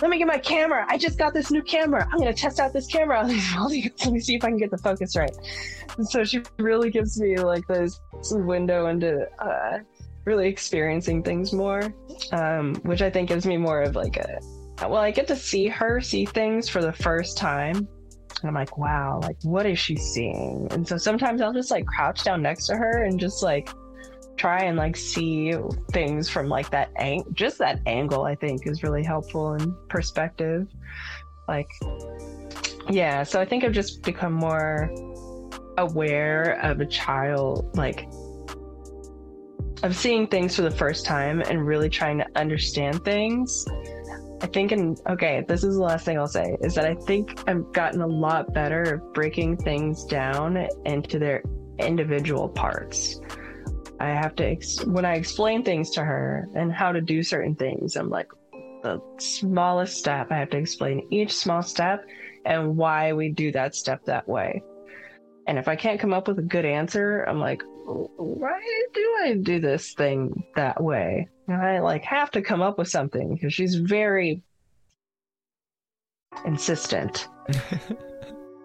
[0.00, 0.86] let me get my camera.
[0.88, 2.08] I just got this new camera.
[2.10, 3.22] I'm gonna test out this camera
[3.58, 5.36] Let me see if I can get the focus right.
[5.96, 8.00] And so she really gives me like this
[8.30, 9.78] window into uh,
[10.24, 11.94] really experiencing things more,
[12.32, 14.40] um, which I think gives me more of like a
[14.88, 17.76] well, I get to see her see things for the first time.
[17.76, 20.66] And I'm like, wow, like what is she seeing?
[20.72, 23.70] And so sometimes I'll just like crouch down next to her and just like
[24.42, 25.54] try and like see
[25.92, 30.66] things from like that ang- just that angle i think is really helpful in perspective.
[31.46, 31.70] Like
[32.90, 34.90] yeah so i think i've just become more
[35.78, 38.08] aware of a child like
[39.84, 43.64] of seeing things for the first time and really trying to understand things.
[44.42, 47.48] I think and okay this is the last thing i'll say is that i think
[47.48, 51.44] i've gotten a lot better at breaking things down into their
[51.78, 53.20] individual parts
[54.02, 57.54] I have to, ex- when I explain things to her and how to do certain
[57.54, 58.32] things, I'm like,
[58.82, 62.04] the smallest step, I have to explain each small step
[62.44, 64.60] and why we do that step that way.
[65.46, 68.60] And if I can't come up with a good answer, I'm like, why
[68.92, 71.28] do I do this thing that way?
[71.46, 74.42] And I like have to come up with something because she's very
[76.44, 77.28] insistent.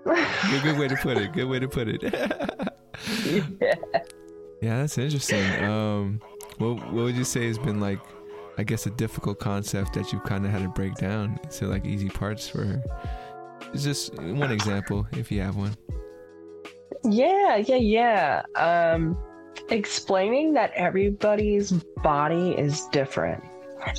[0.04, 1.32] good, good way to put it.
[1.34, 2.02] Good way to put it.
[3.62, 3.76] yeah.
[4.62, 5.64] Yeah, that's interesting.
[5.64, 6.22] Um,
[6.58, 8.00] what what would you say has been like,
[8.58, 11.86] I guess, a difficult concept that you've kind of had to break down into like
[11.86, 12.84] easy parts for her?
[13.74, 15.76] It's just one example, if you have one.
[17.04, 18.44] Yeah, yeah, yeah.
[18.56, 19.18] Um,
[19.70, 21.72] explaining that everybody's
[22.04, 23.44] body is different.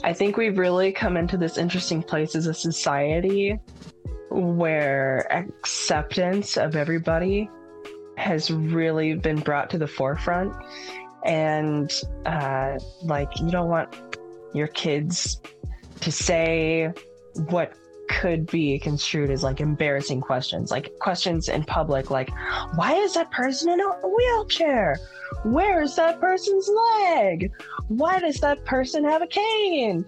[0.03, 3.59] I think we've really come into this interesting place as a society
[4.31, 7.49] where acceptance of everybody
[8.19, 10.55] has really been brought to the forefront.
[11.25, 11.93] And
[12.27, 13.95] uh, like, you don't want
[14.55, 15.41] your kids
[16.01, 16.93] to say
[17.51, 17.73] what
[18.09, 22.31] could be construed as like embarrassing questions, like questions in public, like,
[22.75, 24.99] why is that person in a wheelchair?
[25.45, 27.53] Where is that person's leg?
[27.89, 30.05] Why does that person have a cane?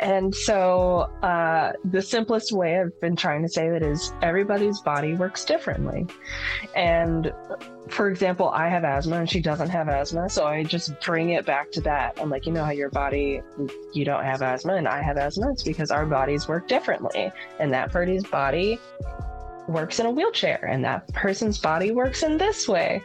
[0.00, 5.14] And so, uh, the simplest way I've been trying to say that is everybody's body
[5.14, 6.06] works differently.
[6.74, 7.32] And
[7.88, 10.28] for example, I have asthma and she doesn't have asthma.
[10.28, 12.18] So I just bring it back to that.
[12.20, 13.42] I'm like, you know how your body,
[13.92, 15.50] you don't have asthma and I have asthma?
[15.52, 17.30] It's because our bodies work differently.
[17.58, 18.78] And that person's body
[19.68, 23.02] works in a wheelchair and that person's body works in this way.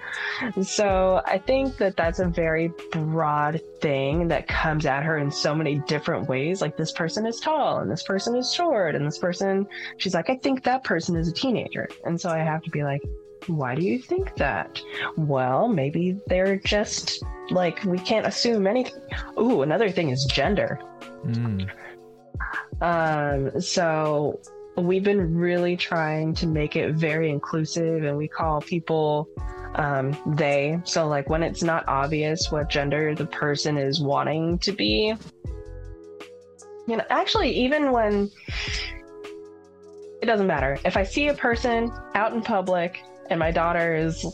[0.62, 5.56] So I think that that's a very broad thing that comes at her in so
[5.56, 6.62] many different ways.
[6.62, 9.66] Like this person is tall and this person is short and this person,
[9.98, 11.90] she's like, I think that person is a teenager.
[12.06, 13.02] And so I have to be like,
[13.48, 14.82] why do you think that?
[15.18, 19.02] Well, maybe they're just like, we can't assume anything.
[19.40, 20.80] Ooh, another thing is gender.
[21.26, 21.70] Mm.
[22.82, 24.40] Um, so
[24.78, 29.28] we've been really trying to make it very inclusive and we call people
[29.76, 30.80] um, they.
[30.84, 35.14] So, like, when it's not obvious what gender the person is wanting to be,
[36.88, 38.30] you know, actually, even when
[40.22, 40.78] it doesn't matter.
[40.86, 44.26] If I see a person out in public and my daughter is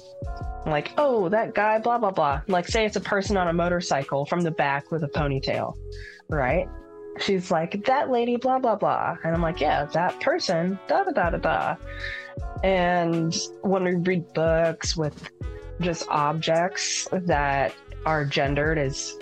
[0.66, 2.42] like, oh, that guy, blah, blah, blah.
[2.48, 5.76] Like, say it's a person on a motorcycle from the back with a ponytail,
[6.30, 6.68] right?
[7.20, 9.16] She's like, that lady, blah, blah, blah.
[9.24, 11.76] And I'm like, yeah, that person, da, da, da, da, da.
[12.64, 15.30] And when we read books with
[15.80, 17.74] just objects that
[18.08, 19.16] are gendered as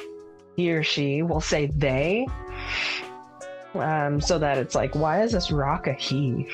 [0.56, 2.28] he or she, we'll say they.
[3.74, 6.48] Um, so that it's like, why is this rock a he?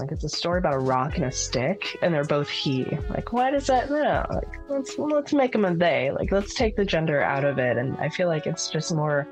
[0.00, 2.84] Like it's a story about a rock and a stick, and they're both he.
[3.10, 3.90] Like, why does that?
[3.90, 6.10] No, like let's let's make them a they.
[6.10, 9.28] Like let's take the gender out of it, and I feel like it's just more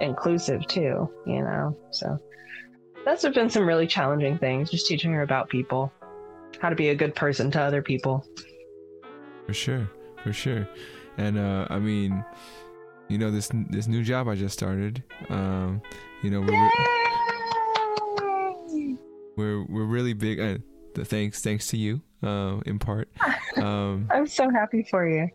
[0.00, 1.08] inclusive too.
[1.24, 2.18] You know, so
[3.04, 4.70] that's been some really challenging things.
[4.70, 5.92] Just teaching her about people,
[6.58, 8.26] how to be a good person to other people.
[9.46, 9.88] For sure,
[10.24, 10.68] for sure,
[11.16, 12.24] and uh, I mean,
[13.08, 15.04] you know this this new job I just started.
[15.28, 15.80] Um,
[16.24, 16.40] you know.
[16.40, 16.99] We're,
[19.40, 20.38] we're we're really big.
[20.38, 20.58] Uh,
[20.94, 23.08] the thanks thanks to you, uh, in part.
[23.56, 25.28] Um, I'm so happy for you.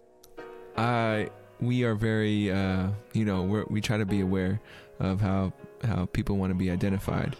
[0.78, 1.30] I
[1.60, 4.62] we are very uh, you know we we try to be aware
[5.00, 5.52] of how
[5.84, 7.36] how people want to be identified.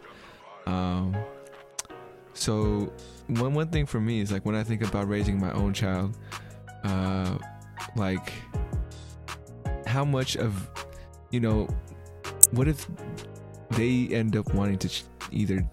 [0.66, 1.16] Um,
[2.34, 2.92] so
[3.28, 6.18] one one thing for me is like when I think about raising my own child,
[6.84, 7.38] uh,
[7.96, 8.34] like
[9.88, 10.70] how much of
[11.32, 11.70] you know
[12.52, 12.86] what if
[13.72, 15.64] they end up wanting to ch- either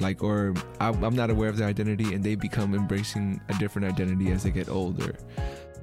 [0.00, 4.30] like or I'm, not aware of their identity and they become embracing a different identity
[4.30, 5.14] as they get older.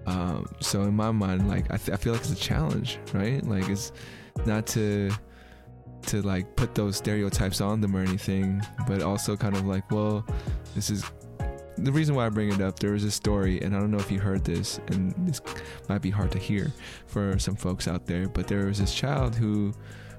[0.06, 3.44] Um, so in my mind like I, th- I feel like it's a challenge right?
[3.46, 3.92] Like it's
[4.46, 5.12] not to
[6.08, 10.26] to like put those stereotypes on them or anything but also kind of like well
[10.74, 11.04] this is
[11.84, 14.00] the reason why I bring it up, there was a story, and I don't know
[14.00, 15.42] if you heard this, and this
[15.88, 16.72] might be hard to hear
[17.08, 19.74] for some folks out there, but there was this child who,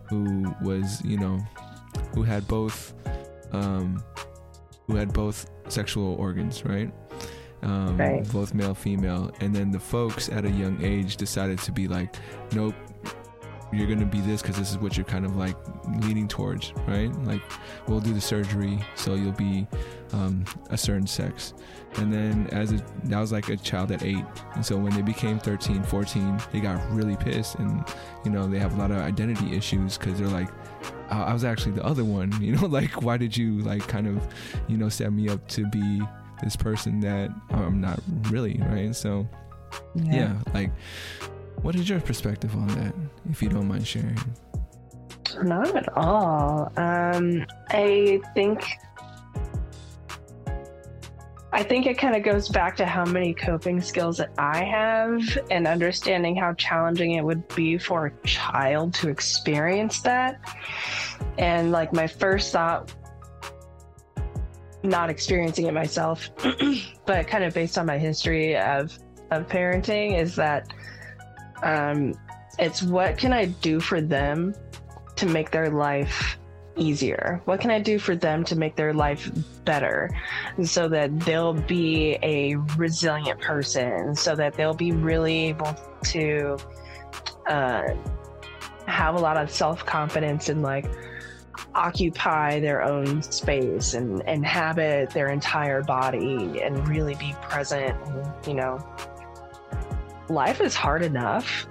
[0.05, 1.39] who was, you know,
[2.15, 2.95] who had both,
[3.53, 4.03] um,
[4.87, 6.93] who had both sexual organs, right?
[7.63, 8.27] Um, Right.
[8.33, 12.17] Both male, female, and then the folks at a young age decided to be like,
[12.55, 12.75] nope,
[13.73, 15.57] you're gonna be this because this is what you're kind of like
[16.01, 17.13] leaning towards, right?
[17.25, 17.43] Like,
[17.87, 19.67] we'll do the surgery, so you'll be
[20.13, 21.55] um, a certain sex.
[21.97, 24.25] And then as a, that was like a child at eight.
[24.55, 27.57] And so when they became 13, 14, they got really pissed.
[27.57, 27.85] And,
[28.25, 30.49] you know, they have a lot of identity issues because they're like,
[31.11, 34.07] I, I was actually the other one, you know, like, why did you like kind
[34.07, 34.27] of,
[34.69, 36.03] you know, set me up to be
[36.43, 38.01] this person that I'm not
[38.31, 38.95] really, right?
[38.95, 39.29] So,
[39.95, 40.71] yeah, like,
[41.63, 42.95] what is your perspective on that,
[43.31, 44.19] if you don't mind sharing?
[45.43, 46.73] Not at all.
[46.77, 48.65] Um, I think.
[51.53, 55.21] I think it kind of goes back to how many coping skills that I have
[55.51, 60.41] and understanding how challenging it would be for a child to experience that.
[61.39, 62.95] And like my first thought,
[64.85, 66.31] not experiencing it myself,
[67.07, 68.97] but kind of based on my history of
[69.31, 70.73] of parenting, is that
[71.63, 72.15] um,
[72.59, 74.55] it's what can I do for them
[75.17, 76.39] to make their life
[76.81, 77.41] easier?
[77.45, 79.31] What can I do for them to make their life
[79.65, 80.11] better
[80.65, 86.57] so that they'll be a resilient person, so that they'll be really able to
[87.47, 87.95] uh,
[88.87, 90.87] have a lot of self confidence and like
[91.75, 97.97] occupy their own space and inhabit their entire body and really be present
[98.47, 98.79] you know
[100.29, 101.67] life is hard enough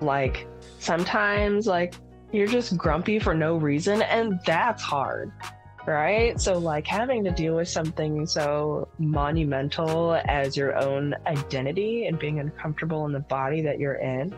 [0.00, 0.46] like
[0.78, 1.94] sometimes like
[2.36, 5.32] you're just grumpy for no reason and that's hard
[5.86, 12.18] right so like having to deal with something so monumental as your own identity and
[12.18, 14.34] being uncomfortable in the body that you're in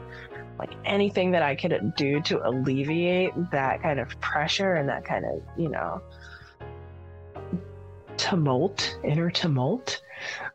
[0.59, 5.25] like anything that i could do to alleviate that kind of pressure and that kind
[5.25, 6.01] of you know
[8.17, 10.03] tumult inner tumult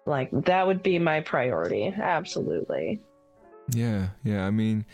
[0.05, 3.01] like that would be my priority absolutely
[3.71, 4.45] Yeah, yeah.
[4.45, 4.85] I mean,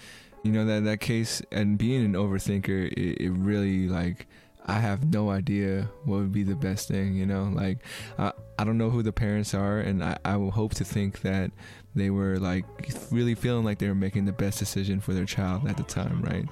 [0.44, 4.28] you know that that case and being an overthinker, it, it really like
[4.66, 7.16] I have no idea what would be the best thing.
[7.16, 7.80] You know, like
[8.18, 11.22] I I don't know who the parents are, and I I will hope to think
[11.22, 11.52] that
[11.96, 12.66] they were like
[13.12, 16.22] really feeling like they were making the best decision for their child at the time,
[16.22, 16.46] right?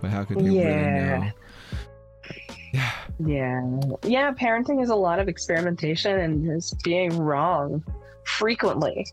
[0.00, 1.30] But how could they really know?
[2.72, 3.80] Yeah, Yeah.
[4.02, 7.84] Yeah, parenting is a lot of experimentation and just being wrong
[8.24, 9.06] frequently.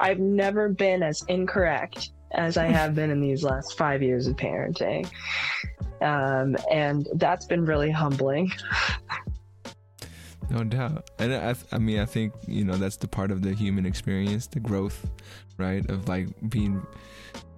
[0.00, 4.36] I've never been as incorrect as I have been in these last five years of
[4.36, 5.08] parenting.
[6.00, 8.52] Um, and that's been really humbling.
[10.50, 11.10] no doubt.
[11.18, 14.46] And I I mean I think you know that's the part of the human experience,
[14.46, 15.08] the growth,
[15.58, 15.88] right?
[15.90, 16.86] Of like being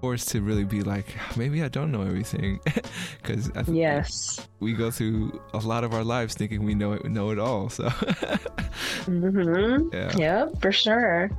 [0.00, 1.06] forced to really be like
[1.36, 2.58] maybe I don't know everything
[3.22, 4.48] because I think Yes.
[4.58, 7.68] we go through a lot of our lives thinking we know it know it all
[7.68, 7.84] so
[9.04, 9.88] Mm-hmm.
[9.94, 11.30] yeah Yep, for sure.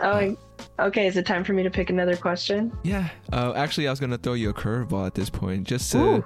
[0.00, 0.36] Oh,
[0.78, 1.06] okay.
[1.06, 2.72] Is it time for me to pick another question?
[2.82, 5.98] yeah uh, actually i was gonna throw you a curveball at this point just to
[5.98, 6.24] Ooh.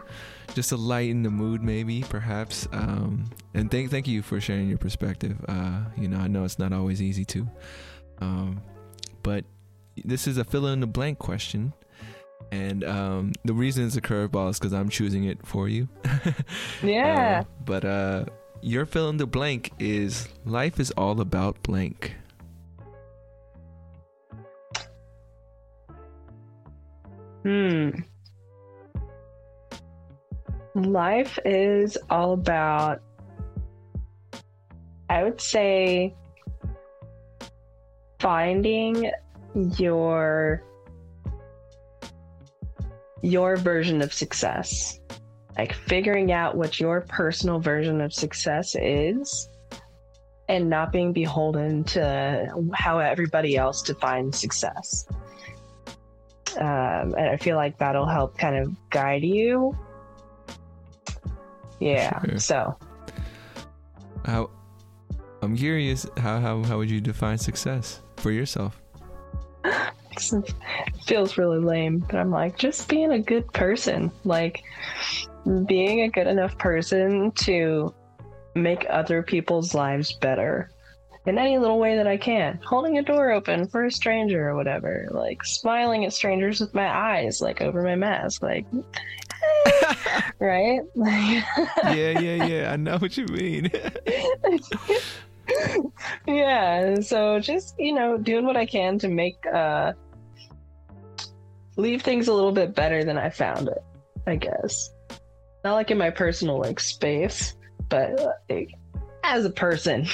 [0.55, 3.25] just to lighten the mood maybe perhaps um
[3.55, 6.73] and thank thank you for sharing your perspective uh you know i know it's not
[6.73, 7.49] always easy to
[8.21, 8.61] um
[9.23, 9.45] but
[10.05, 11.73] this is a fill in the blank question
[12.51, 15.89] and um the reason it's a curveball is because i'm choosing it for you
[16.83, 17.41] Yeah.
[17.41, 18.25] Uh, but uh
[18.61, 22.15] your fill in the blank is life is all about blank
[27.43, 27.91] Hmm.
[30.75, 33.01] Life is all about,
[35.11, 36.15] I would say,
[38.21, 39.11] finding
[39.77, 40.63] your
[43.23, 44.99] your version of success
[45.59, 49.49] like figuring out what your personal version of success is
[50.49, 55.07] and not being beholden to how everybody else defines success.
[56.57, 59.77] Um, and I feel like that'll help kind of guide you.
[61.81, 62.21] Yeah.
[62.25, 62.39] Sure.
[62.39, 62.79] So
[64.25, 64.51] How
[65.43, 68.81] I'm curious how, how how would you define success for yourself?
[69.65, 70.55] it
[71.07, 74.11] feels really lame, but I'm like, just being a good person.
[74.25, 74.63] Like,
[75.67, 77.93] being a good enough person to
[78.55, 80.71] make other people's lives better
[81.27, 82.59] in any little way that I can.
[82.65, 85.09] Holding a door open for a stranger or whatever.
[85.11, 88.43] Like, smiling at strangers with my eyes, like, over my mask.
[88.43, 88.67] Like,
[90.39, 90.81] right?
[90.95, 91.43] yeah,
[91.85, 92.73] yeah, yeah.
[92.73, 93.71] I know what you mean.
[96.27, 99.93] yeah so just you know doing what i can to make uh
[101.77, 103.83] leave things a little bit better than i found it
[104.27, 104.91] i guess
[105.65, 107.55] not like in my personal like space
[107.89, 108.71] but like,
[109.25, 110.07] as a person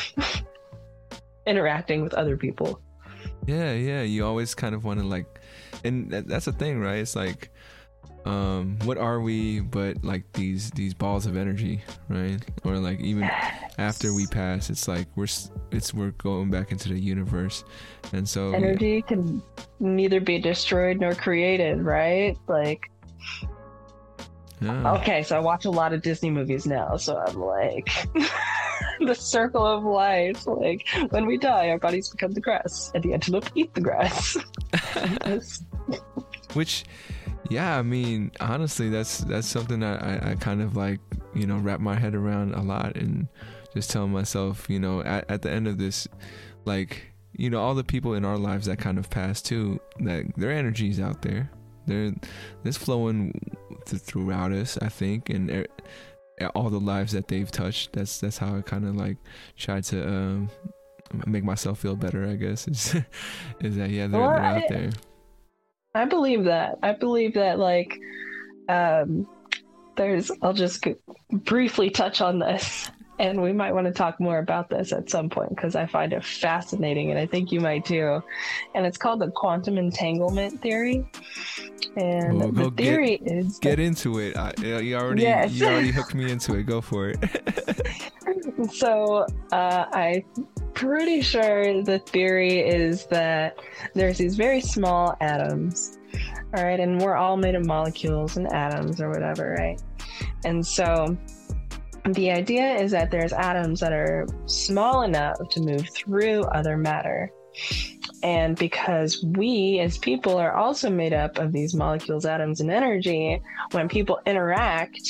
[1.49, 2.81] interacting with other people
[3.49, 4.03] yeah, yeah.
[4.03, 5.27] You always kind of want to like,
[5.83, 6.99] and that's the thing, right?
[6.99, 7.51] It's like,
[8.27, 9.61] um, what are we?
[9.61, 12.45] But like these these balls of energy, right?
[12.65, 13.29] Or like even
[13.79, 15.29] after we pass, it's like we're
[15.71, 17.65] it's we're going back into the universe,
[18.13, 19.43] and so energy can
[19.81, 22.91] neither be destroyed nor created right like
[24.61, 24.93] yeah.
[24.93, 27.91] okay so i watch a lot of disney movies now so i'm like
[29.01, 33.13] the circle of life like when we die our bodies become the grass and the
[33.13, 34.37] antelope eat the grass
[36.55, 36.85] Which,
[37.51, 41.01] yeah, I mean, honestly, that's that's something that I, I kind of like,
[41.35, 43.29] you know, wrap my head around a lot, and
[43.75, 46.09] just telling myself, you know, at, at the end of this,
[46.65, 50.25] like, you know, all the people in our lives that kind of pass too, that
[50.37, 51.51] their energy's out there,
[51.89, 53.33] they're flowing
[53.87, 57.93] th- throughout us, I think, and e- all the lives that they've touched.
[57.95, 59.17] That's that's how I kind of like
[59.57, 60.51] try to um,
[61.27, 62.29] make myself feel better.
[62.29, 62.95] I guess is
[63.61, 64.91] is that yeah, they're, Well, they're out I- there.
[65.95, 67.99] i believe that i believe that like
[68.69, 69.27] um
[69.97, 70.85] there's i'll just
[71.33, 75.29] briefly touch on this and we might want to talk more about this at some
[75.29, 78.23] point because i find it fascinating and i think you might too
[78.75, 81.07] and it's called the quantum entanglement theory
[81.97, 84.37] and Well, the theory is get into it.
[84.37, 85.53] I, you already Yes.
[85.53, 86.65] you already hooked me into it.
[86.65, 87.19] Go for it.
[88.73, 90.25] So uh, I'm
[90.75, 93.59] pretty sure the theory is that
[93.95, 95.99] there's these very small atoms,
[96.57, 99.81] all right, and we're all made of molecules and atoms or whatever, right?
[100.45, 101.17] And so
[102.15, 107.31] the idea is that there's atoms that are small enough to move through other matter.
[108.23, 113.41] And because we as people are also made up of these molecules, atoms, and energy,
[113.73, 115.01] when people interact,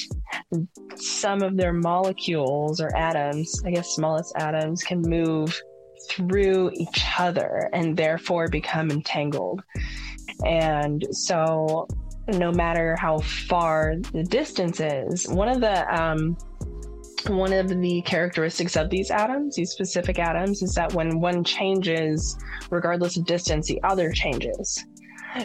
[0.97, 5.59] some of their molecules or atoms, I guess smallest atoms, can move
[6.11, 9.63] through each other and therefore become entangled.
[10.45, 11.89] And so,
[12.29, 16.37] no matter how far the distance is, one of the um,
[17.29, 22.37] one of the characteristics of these atoms, these specific atoms, is that when one changes,
[22.71, 24.85] regardless of distance, the other changes.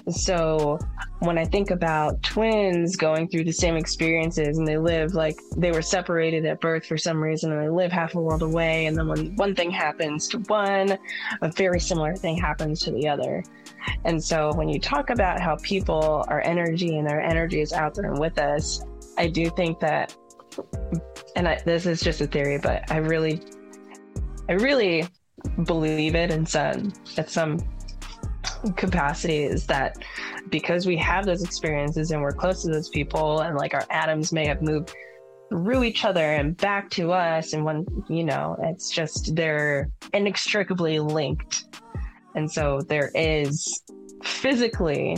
[0.10, 0.80] So
[1.20, 5.72] when I think about twins going through the same experiences and they live like they
[5.72, 8.98] were separated at birth for some reason and they live half a world away, and
[8.98, 10.98] then when one thing happens to one,
[11.42, 13.44] a very similar thing happens to the other.
[14.06, 17.94] And so when you talk about how people are energy and their energy is out
[17.96, 18.86] there and with us,
[19.18, 20.16] I do think that,
[21.36, 23.42] and I, this is just a theory, but I really,
[24.50, 25.08] I really
[25.66, 27.60] believe it in some at some
[28.76, 29.98] capacity is that
[30.50, 34.32] because we have those experiences and we're close to those people and like our atoms
[34.32, 34.94] may have moved
[35.50, 41.00] through each other and back to us and when you know it's just they're inextricably
[41.00, 41.66] linked.
[42.36, 43.84] And so there is
[44.24, 45.18] physically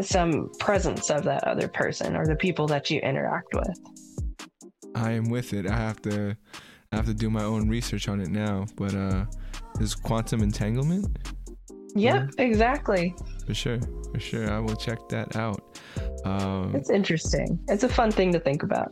[0.00, 3.78] some presence of that other person or the people that you interact with
[4.94, 5.66] I am with it.
[5.66, 6.36] I have to
[6.92, 8.66] I have to do my own research on it now.
[8.76, 9.24] But uh
[9.80, 11.18] is quantum entanglement?
[11.94, 13.14] yep exactly
[13.46, 13.78] For sure.
[14.12, 14.50] For sure.
[14.50, 15.78] I will check that out.
[16.24, 18.90] Um it's interesting it's a fun thing to think about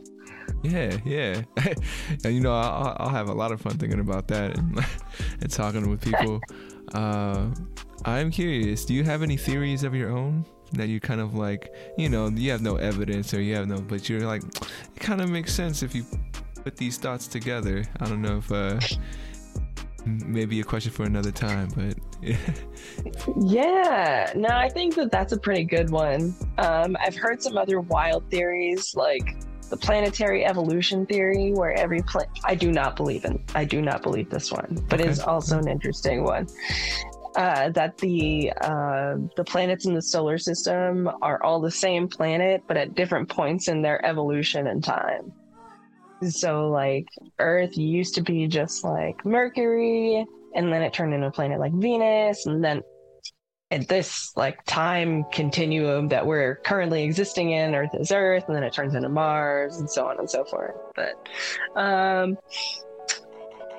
[0.63, 1.41] Yeah, yeah.
[2.23, 4.79] and you know, I'll, I'll have a lot of fun thinking about that and,
[5.41, 6.39] and talking with people.
[6.93, 7.47] Uh,
[8.05, 8.85] I'm curious.
[8.85, 11.73] Do you have any theories of your own that you kind of like?
[11.97, 15.21] You know, you have no evidence or you have no, but you're like, it kind
[15.21, 16.05] of makes sense if you
[16.63, 17.83] put these thoughts together.
[17.99, 18.79] I don't know if uh,
[20.05, 21.97] maybe a question for another time, but
[23.41, 26.35] Yeah, no, I think that that's a pretty good one.
[26.57, 29.37] Um, I've heard some other wild theories, like
[29.69, 34.03] the planetary evolution theory, where every planet, I do not believe in, I do not
[34.03, 35.09] believe this one, but okay.
[35.09, 36.47] it is also an interesting one.
[37.35, 42.61] Uh, that the uh, the planets in the solar system are all the same planet,
[42.67, 45.31] but at different points in their evolution and time.
[46.29, 47.07] So, like,
[47.39, 51.71] Earth used to be just like Mercury, and then it turned into a planet like
[51.73, 52.83] Venus, and then
[53.71, 58.63] at this like time continuum that we're currently existing in, Earth is Earth, and then
[58.63, 60.75] it turns into Mars, and so on and so forth.
[60.95, 61.15] But
[61.79, 62.37] um,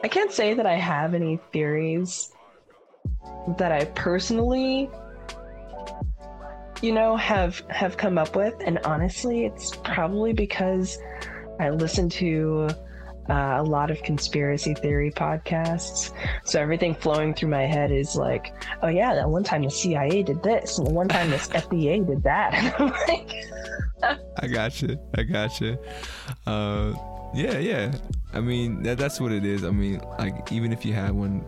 [0.03, 2.33] I can't say that I have any theories
[3.59, 4.91] that I personally,
[6.81, 10.99] you know, have have come up with, and honestly, it's probably because
[11.61, 12.69] I listen to
[13.29, 16.13] uh, a lot of conspiracy theory podcasts.
[16.45, 20.23] So everything flowing through my head is like, oh yeah, that one time the CIA
[20.23, 22.55] did this, and the one time the FDA did that.
[22.55, 24.99] And I'm like, I got you.
[25.17, 25.79] I got you.
[26.47, 26.95] Uh,
[27.35, 27.95] yeah, yeah.
[28.35, 29.65] I mean, that, that's what it is.
[29.65, 31.45] I mean, like even if you had one,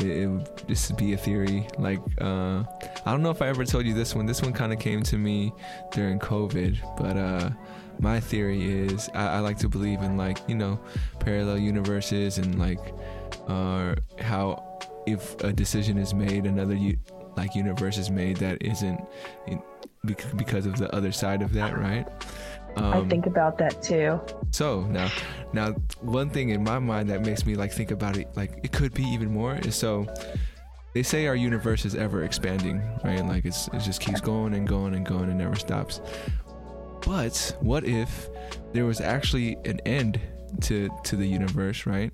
[0.00, 1.66] it, it would just be a theory.
[1.78, 2.64] Like, uh,
[3.04, 4.26] I don't know if I ever told you this one.
[4.26, 5.52] This one kind of came to me
[5.92, 7.16] during COVID, but.
[7.16, 7.50] Uh,
[7.98, 10.78] my theory is I, I, like to believe in like you know
[11.18, 12.94] parallel universes and like
[13.48, 16.98] uh, how if a decision is made another u-
[17.36, 19.00] like universe is made that isn't
[19.46, 19.62] in,
[20.36, 22.06] because of the other side of that right
[22.76, 24.20] um, I think about that too.
[24.50, 25.10] So now,
[25.52, 28.72] now one thing in my mind that makes me like think about it, like it
[28.72, 30.06] could be even more, is so
[30.92, 33.24] they say our universe is ever expanding, right?
[33.24, 36.00] Like it's it just keeps going and going and going and never stops.
[37.04, 38.28] But what if
[38.72, 40.20] there was actually an end
[40.62, 42.12] to to the universe, right?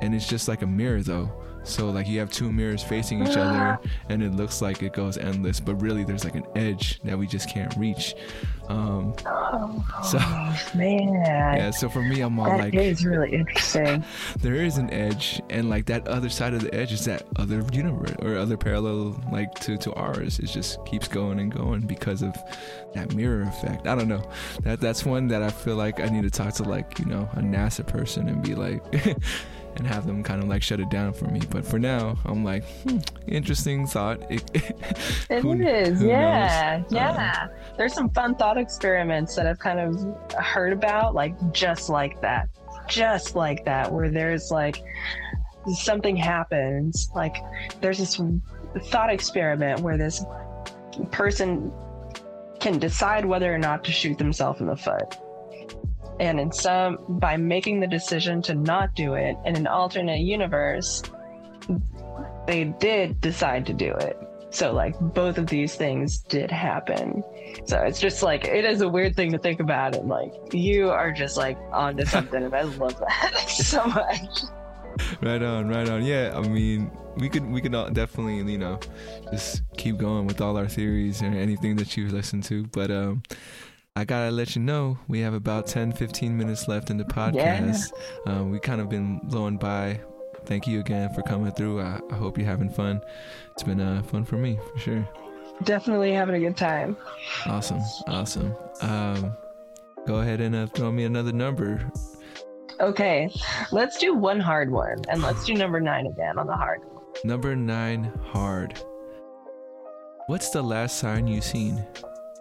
[0.00, 1.30] And it's just like a mirror though.
[1.64, 5.18] So like you have two mirrors facing each other and it looks like it goes
[5.18, 8.14] endless, but really there's like an edge that we just can't reach.
[8.70, 10.18] Um, oh, so
[10.78, 11.70] man, yeah.
[11.72, 14.04] So for me, I'm all that like, that is really interesting.
[14.40, 17.64] there is an edge, and like that other side of the edge is that other
[17.72, 20.38] universe or other parallel, like to to ours.
[20.38, 22.36] It just keeps going and going because of
[22.94, 23.88] that mirror effect.
[23.88, 24.22] I don't know.
[24.62, 27.28] That that's one that I feel like I need to talk to like you know
[27.32, 28.84] a NASA person and be like.
[29.76, 31.40] and have them kind of like shut it down for me.
[31.50, 34.20] But for now, I'm like, hmm, interesting thought.
[34.30, 34.42] It,
[35.30, 36.92] it who, is, who yeah, knows?
[36.92, 37.42] yeah.
[37.42, 42.20] Um, There's some fun thought experiments that I've kind of heard about, like just like
[42.22, 42.48] that,
[42.88, 44.82] just like that, where there's like
[45.74, 47.10] something happens.
[47.14, 47.36] Like
[47.80, 48.20] there's this
[48.90, 50.24] thought experiment where this
[51.10, 51.72] person
[52.60, 55.16] can decide whether or not to shoot themselves in the foot
[56.20, 61.02] and in some, by making the decision to not do it in an alternate universe,
[62.46, 64.18] they did decide to do it.
[64.50, 67.24] So, like, both of these things did happen.
[67.64, 69.96] So, it's just like, it is a weird thing to think about.
[69.96, 72.42] And, like, you are just like onto something.
[72.42, 74.42] and I love that so much.
[75.22, 76.04] Right on, right on.
[76.04, 78.78] Yeah, I mean, we could we could definitely you know
[79.30, 83.22] just keep going with all our theories and anything that you listen to, but um,
[83.96, 87.92] I gotta let you know we have about 10 15 minutes left in the podcast.
[88.26, 88.32] Yeah.
[88.32, 90.00] Um, we kind of been blowing by.
[90.46, 91.80] Thank you again for coming through.
[91.80, 93.00] I, I hope you're having fun.
[93.52, 95.08] It's been uh, fun for me for sure.
[95.64, 96.96] Definitely having a good time.
[97.44, 98.54] Awesome, awesome.
[98.80, 99.36] Um,
[100.06, 101.90] go ahead and uh, throw me another number.
[102.80, 103.28] Okay,
[103.72, 106.80] let's do one hard one, and let's do number nine again on the hard.
[107.24, 108.82] Number nine, hard.
[110.28, 111.84] What's the last sign you've seen?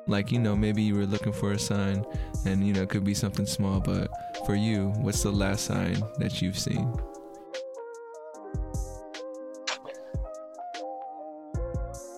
[0.09, 2.03] Like you know maybe you were looking for a sign
[2.45, 4.09] and you know it could be something small but
[4.45, 6.91] for you what's the last sign that you've seen?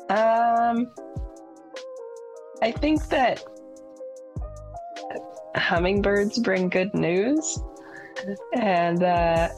[0.09, 0.91] Um
[2.61, 3.43] i think that
[5.55, 7.59] hummingbirds bring good news.
[8.53, 9.49] And uh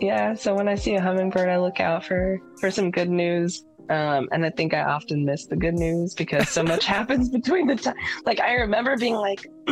[0.00, 3.64] yeah so when i see a hummingbird i look out for for some good news
[3.88, 7.66] um, and I think I often miss the good news because so much happens between
[7.66, 7.94] the time.
[8.24, 9.46] Like I remember being like,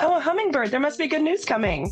[0.00, 0.70] "Oh, a hummingbird!
[0.70, 1.90] There must be good news coming,"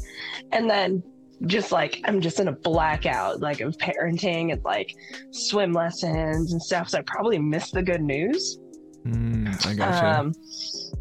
[0.52, 1.02] and then
[1.46, 4.94] just like I'm just in a blackout, like of parenting and like
[5.30, 6.88] swim lessons and stuff.
[6.90, 8.58] So I probably missed the good news.
[9.04, 10.20] Mm, I gotcha.
[10.20, 10.34] Um,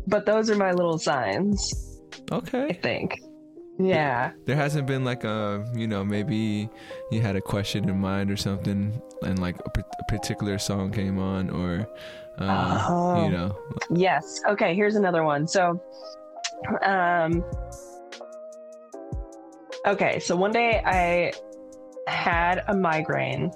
[0.07, 1.99] but those are my little signs.
[2.31, 2.65] Okay.
[2.65, 3.19] I think.
[3.79, 4.31] Yeah.
[4.45, 6.69] There hasn't been like a, you know, maybe
[7.11, 11.19] you had a question in mind or something and like a, a particular song came
[11.19, 11.87] on or,
[12.39, 13.57] uh, you know.
[13.89, 14.41] Yes.
[14.47, 14.75] Okay.
[14.75, 15.47] Here's another one.
[15.47, 15.81] So,
[16.81, 17.43] um,
[19.85, 20.19] okay.
[20.19, 21.33] So one day I
[22.09, 23.51] had a migraine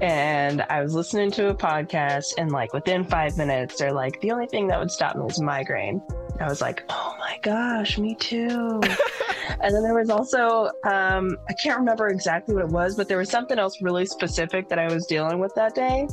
[0.00, 4.32] and I was listening to a podcast, and like within five minutes, they're like, the
[4.32, 6.02] only thing that would stop me is migraine.
[6.40, 8.80] I was like, oh my gosh, me too.
[9.64, 13.16] And then there was also, um, I can't remember exactly what it was, but there
[13.16, 16.06] was something else really specific that I was dealing with that day.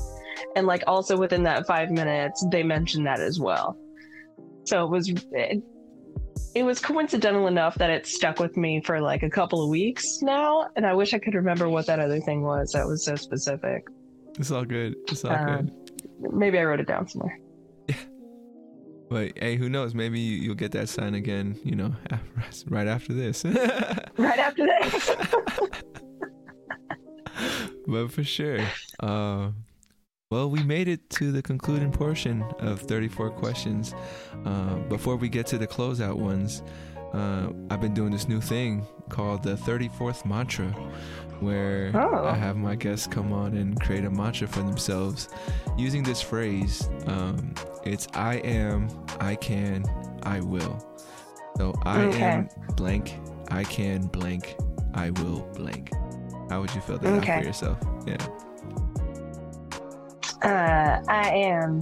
[0.56, 3.78] And like also within that five minutes, they mentioned that as well.
[4.64, 5.62] So it was, it,
[6.56, 10.22] it was coincidental enough that it stuck with me for like a couple of weeks
[10.22, 10.70] now.
[10.78, 13.86] And I wish I could remember what that other thing was that was so specific.
[14.40, 14.96] It's all good.
[15.10, 15.66] It's all Um,
[16.22, 16.34] good.
[16.34, 17.38] Maybe I wrote it down somewhere.
[19.12, 19.94] But hey, who knows?
[19.94, 21.60] Maybe you- you'll get that sign again.
[21.66, 21.96] You know,
[22.70, 23.44] right after this.
[24.18, 25.12] Right after this.
[27.88, 28.60] but for sure.
[29.02, 29.50] Uh,
[30.30, 33.94] well, we made it to the concluding portion of 34 questions.
[34.46, 36.64] Uh, before we get to the closeout ones,
[37.14, 40.74] uh, I've been doing this new thing called the 34th mantra,
[41.42, 42.26] where Oh.
[42.26, 45.28] I have my guests come on and create a mantra for themselves
[45.78, 46.88] using this phrase.
[47.08, 48.88] Um, it's I am,
[49.20, 49.84] I can,
[50.24, 50.78] I will.
[51.58, 52.22] So I Okay.
[52.22, 53.20] am blank,
[53.50, 54.56] I can blank,
[54.94, 55.92] I will blank.
[56.50, 57.78] How would you fill that out for yourself?
[58.06, 58.18] Yeah.
[60.44, 61.82] Uh, I am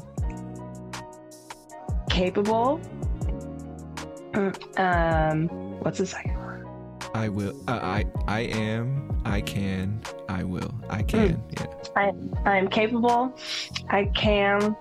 [2.10, 2.80] capable.
[4.78, 5.48] Um,
[5.82, 6.38] what's the second?
[7.14, 7.56] I will.
[7.68, 9.22] Uh, I I am.
[9.26, 10.02] I can.
[10.28, 10.74] I will.
[10.90, 11.42] I can.
[11.52, 11.66] Yeah.
[11.96, 12.14] I
[12.46, 13.38] I'm capable.
[13.90, 14.76] I can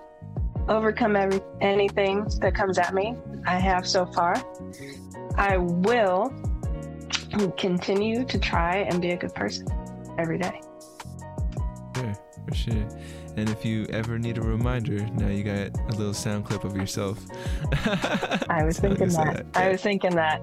[0.69, 3.17] overcome every anything that comes at me.
[3.47, 4.35] I have so far.
[5.37, 6.33] I will
[7.57, 9.67] continue to try and be a good person
[10.19, 10.61] every day.
[11.97, 12.15] Sure.
[12.49, 12.89] For sure.
[13.37, 16.77] And if you ever need a reminder, now you got a little sound clip of
[16.77, 17.25] yourself.
[18.51, 19.47] I was thinking us that.
[19.55, 20.43] I was thinking that.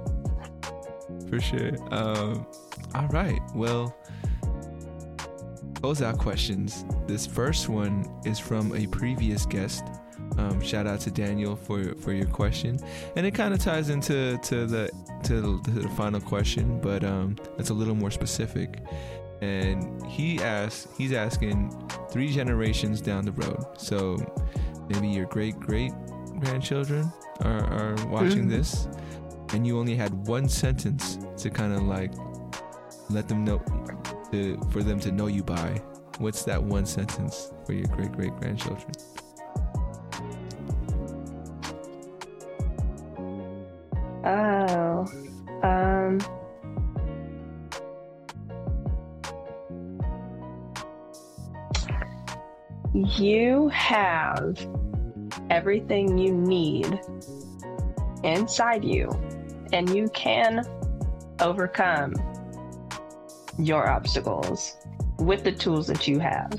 [1.29, 1.71] For sure.
[1.93, 2.45] Um,
[2.93, 3.39] all right.
[3.53, 3.95] Well,
[5.73, 6.85] closeout questions.
[7.07, 9.83] This first one is from a previous guest.
[10.37, 12.79] Um, shout out to Daniel for for your question,
[13.15, 14.89] and it kind of ties into to the
[15.23, 18.81] to the, to the final question, but um, it's a little more specific.
[19.41, 21.71] And he asks, he's asking
[22.09, 23.65] three generations down the road.
[23.77, 24.17] So
[24.89, 25.91] maybe your great great
[26.39, 27.11] grandchildren
[27.41, 28.87] are, are watching this,
[29.55, 32.11] and you only had one sentence to kind of like
[33.09, 33.59] let them know
[34.29, 35.81] to, for them to know you by.
[36.17, 38.91] What's that one sentence for your great great grandchildren?
[44.25, 45.05] Oh.
[45.63, 46.19] Um.
[52.93, 54.57] You have
[55.49, 56.99] everything you need
[58.23, 59.09] inside you,
[59.73, 60.65] and you can
[61.39, 62.13] overcome
[63.57, 64.75] your obstacles
[65.19, 66.51] with the tools that you have.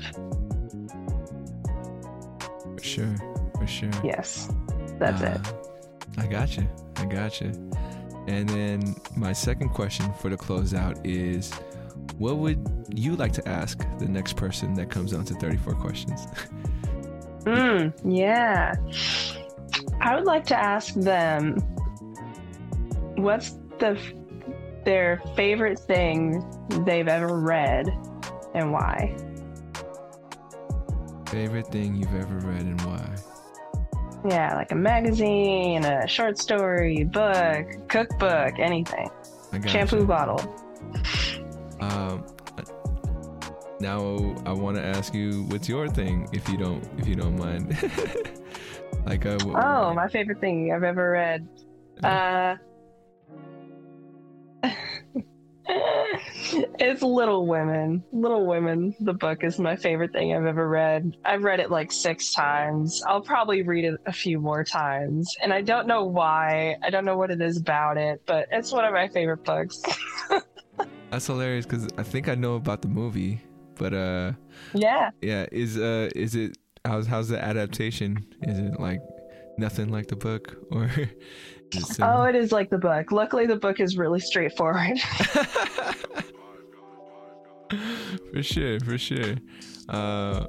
[2.75, 3.15] For sure,
[3.57, 3.91] for sure.
[4.03, 4.51] Yes,
[4.99, 5.47] that's it.
[5.47, 6.67] Uh, I got you.
[6.97, 7.51] I got you.
[8.27, 11.53] And then my second question for the closeout is
[12.17, 16.27] what would you like to ask the next person that comes on to 34 questions?
[17.47, 18.75] Mm, yeah.
[20.01, 21.55] I would like to ask them
[23.17, 23.97] what's the
[24.87, 26.41] their favorite thing
[26.85, 27.89] they've ever read
[28.53, 29.17] and why.
[31.27, 33.15] Favorite thing you've ever read and why?
[34.29, 39.09] Yeah, like a magazine, a short story, book, cookbook, anything.
[39.65, 40.05] Shampoo you.
[40.05, 40.39] bottle.
[41.81, 42.25] Um,
[43.81, 47.37] now I want to ask you, what's your thing, if you don't, if you don't
[47.37, 47.77] mind?
[49.05, 51.47] like, uh, Oh, my favorite thing I've ever read.
[52.03, 52.55] Uh
[56.79, 58.03] It's Little Women.
[58.11, 61.17] Little Women, the book is my favorite thing I've ever read.
[61.25, 63.01] I've read it like six times.
[63.07, 65.33] I'll probably read it a few more times.
[65.41, 66.77] And I don't know why.
[66.83, 69.81] I don't know what it is about it, but it's one of my favorite books.
[71.11, 73.41] that's hilarious because I think I know about the movie,
[73.75, 74.33] but uh,
[74.73, 75.11] yeah.
[75.21, 78.25] yeah, is uh, is it how's how's the adaptation?
[78.43, 79.01] Is it like
[79.57, 80.85] nothing like the book, or
[81.73, 83.11] is it Oh, it is like the book.
[83.11, 84.97] Luckily, the book is really straightforward.
[88.33, 89.35] for sure, for sure.
[89.89, 90.45] Uh,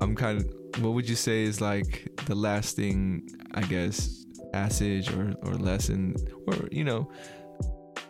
[0.00, 0.82] I'm kind of.
[0.82, 6.14] What would you say is like the lasting, I guess, passage or or lesson,
[6.46, 7.10] or you know,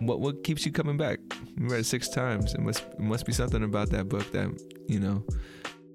[0.01, 1.21] what what keeps you coming back?
[1.59, 2.55] You read it six times.
[2.55, 4.49] It must it must be something about that book that
[4.87, 5.25] you know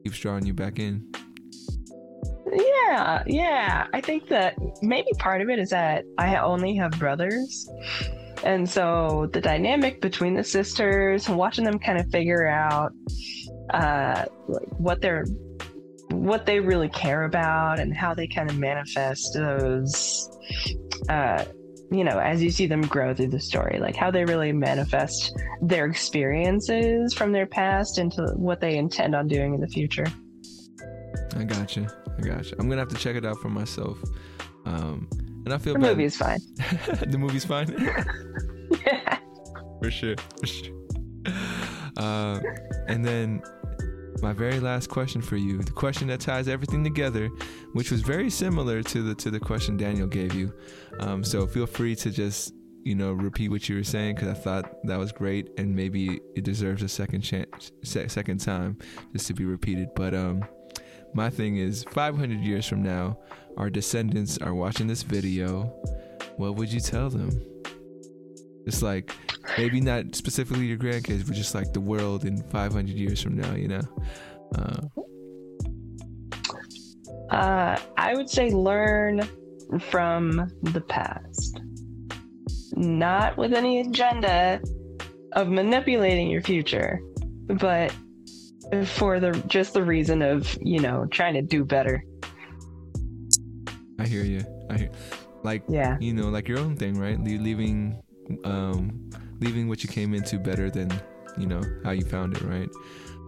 [0.04, 1.08] keeps drawing you back in.
[2.56, 3.88] Yeah, yeah.
[3.94, 7.70] I think that maybe part of it is that I only have brothers.
[8.44, 12.92] And so the dynamic between the sisters watching them kind of figure out
[13.74, 14.26] uh,
[14.78, 15.26] what they're
[16.10, 20.30] what they really care about and how they kind of manifest those
[21.10, 21.44] uh,
[21.94, 25.32] you know, as you see them grow through the story, like how they really manifest
[25.62, 30.08] their experiences from their past into what they intend on doing in the future.
[31.36, 31.88] I gotcha.
[32.18, 32.56] I gotcha.
[32.58, 34.00] I'm gonna have to check it out for myself.
[34.66, 35.08] Um,
[35.46, 35.98] and I feel the bad.
[35.98, 36.40] movie's fine.
[37.08, 37.70] the movie's fine.
[38.86, 39.18] yeah.
[39.80, 40.16] for sure.
[40.40, 40.74] For sure.
[41.98, 42.40] Uh,
[42.88, 43.42] and then
[44.22, 47.30] my very last question for you, the question that ties everything together,
[47.74, 50.54] which was very similar to the to the question Daniel gave you.
[51.00, 54.34] Um, so feel free to just you know repeat what you were saying because I
[54.34, 58.78] thought that was great and maybe it deserves a second chance, second time
[59.12, 59.90] just to be repeated.
[59.96, 60.44] But um,
[61.14, 63.18] my thing is, 500 years from now,
[63.58, 65.64] our descendants are watching this video.
[66.38, 67.30] What would you tell them?
[68.66, 69.12] It's like
[69.58, 73.54] maybe not specifically your grandkids, but just like the world in 500 years from now,
[73.54, 73.82] you know?
[74.56, 74.82] Uh,
[77.30, 79.28] uh, I would say learn
[79.80, 81.62] from the past,
[82.76, 84.62] not with any agenda
[85.34, 87.00] of manipulating your future,
[87.48, 87.94] but
[88.86, 92.04] for the just the reason of you know trying to do better.
[94.00, 94.42] I hear you.
[94.70, 94.92] I hear,
[95.44, 97.20] like yeah, you know, like your own thing, right?
[97.20, 98.02] leaving
[98.44, 99.10] um,
[99.40, 100.92] leaving what you came into better than
[101.38, 102.70] you know how you found it, right?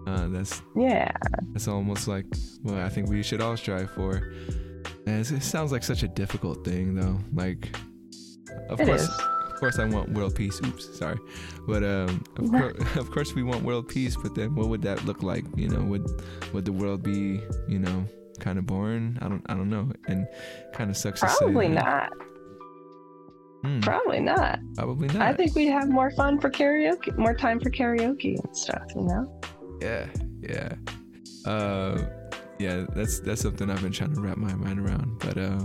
[0.07, 1.11] Uh, that's yeah.
[1.53, 2.25] That's almost like
[2.61, 4.31] what I think we should all strive for.
[5.07, 7.19] And it sounds like such a difficult thing, though.
[7.33, 7.75] Like,
[8.69, 9.21] of it course, is.
[9.55, 10.59] Of course, I want world peace.
[10.65, 11.17] Oops, sorry,
[11.65, 14.17] but um, of, course, of course, we want world peace.
[14.17, 15.45] But then, what would that look like?
[15.55, 16.05] You know, would
[16.53, 18.05] would the world be, you know,
[18.39, 19.17] kind of boring?
[19.21, 20.27] I don't, I don't know, and
[20.73, 21.21] kind of sucks.
[21.21, 22.11] Probably to say not.
[23.63, 23.79] Hmm.
[23.79, 24.59] Probably not.
[24.75, 25.21] Probably not.
[25.21, 29.03] I think we'd have more fun for karaoke, more time for karaoke and stuff, you
[29.03, 29.41] know?
[29.81, 30.07] Yeah,
[30.41, 30.73] yeah.
[31.49, 32.05] Uh,
[32.59, 35.17] yeah, that's that's something I've been trying to wrap my mind around.
[35.19, 35.61] But uh,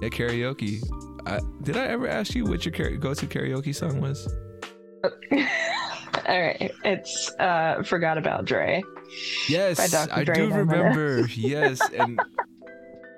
[0.00, 0.80] yeah, karaoke.
[1.26, 4.26] I, did I ever ask you what your go-to karaoke song was?
[6.28, 8.82] All right, it's uh, "Forgot About Dre."
[9.48, 11.20] Yes, I Dre do remember.
[11.34, 12.20] yes, and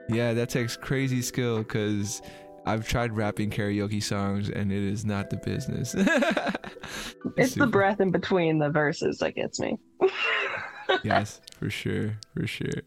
[0.08, 2.22] yeah, that takes crazy skill because
[2.66, 5.94] I've tried rapping karaoke songs and it is not the business.
[7.36, 7.64] it's Super.
[7.64, 9.78] the breath in between the verses that gets me.
[11.02, 12.82] yes, for sure, for sure.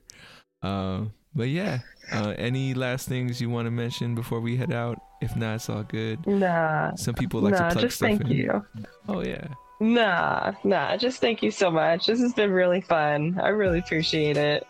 [0.61, 1.05] Uh,
[1.35, 1.79] but yeah,
[2.11, 5.01] uh, any last things you want to mention before we head out?
[5.21, 6.25] If not, it's all good.
[6.27, 6.95] Nah.
[6.95, 8.27] Some people like nah, to plug just stuff thank in.
[8.27, 8.65] you.
[9.07, 9.47] Oh yeah.
[9.79, 10.97] Nah, nah.
[10.97, 12.07] Just thank you so much.
[12.07, 13.39] This has been really fun.
[13.41, 14.67] I really appreciate it.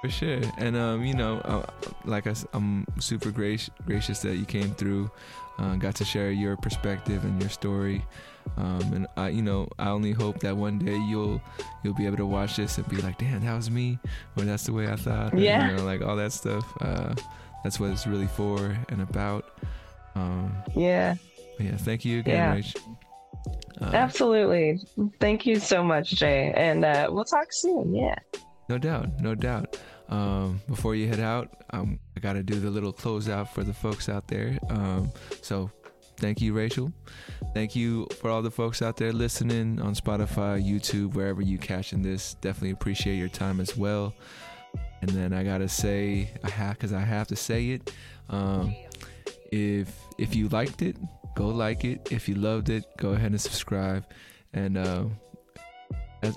[0.00, 1.64] For sure, and um, you know, uh,
[2.04, 5.08] like I, I'm super gracious gracious that you came through,
[5.58, 8.04] uh, got to share your perspective and your story,
[8.56, 11.40] um, and I, you know, I only hope that one day you'll
[11.82, 13.98] you'll be able to watch this and be like, damn, that was me,
[14.36, 16.64] or that's the way I thought, yeah, you know, like all that stuff.
[16.80, 17.14] Uh,
[17.64, 19.58] that's what it's really for and about.
[20.14, 21.14] Um, yeah.
[21.58, 21.76] Yeah.
[21.76, 22.60] Thank you again, yeah.
[22.60, 22.76] Rach.
[23.80, 24.80] Uh, Absolutely.
[25.20, 27.94] Thank you so much, Jay, and uh, we'll talk soon.
[27.94, 28.16] Yeah.
[28.68, 29.78] No doubt, no doubt.
[30.08, 33.72] Um, before you head out, um, I got to do the little closeout for the
[33.72, 34.58] folks out there.
[34.68, 35.70] Um, so
[36.22, 36.92] thank you, Rachel.
[37.52, 42.00] Thank you for all the folks out there listening on Spotify, YouTube, wherever you catching
[42.00, 42.34] this.
[42.34, 44.14] Definitely appreciate your time as well.
[45.02, 47.92] And then I gotta say, I have because I have to say it.
[48.30, 48.74] Um,
[49.50, 50.96] if if you liked it,
[51.34, 52.10] go like it.
[52.10, 54.04] If you loved it, go ahead and subscribe.
[54.54, 55.04] And uh,
[56.22, 56.36] as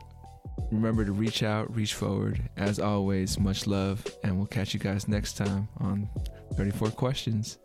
[0.71, 2.41] Remember to reach out, reach forward.
[2.57, 6.09] As always, much love, and we'll catch you guys next time on
[6.55, 7.59] 34 Questions.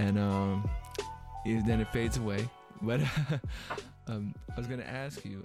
[0.00, 0.70] And um,
[1.44, 2.48] then it fades away.
[2.80, 3.00] But
[4.08, 5.44] um, I was gonna ask you,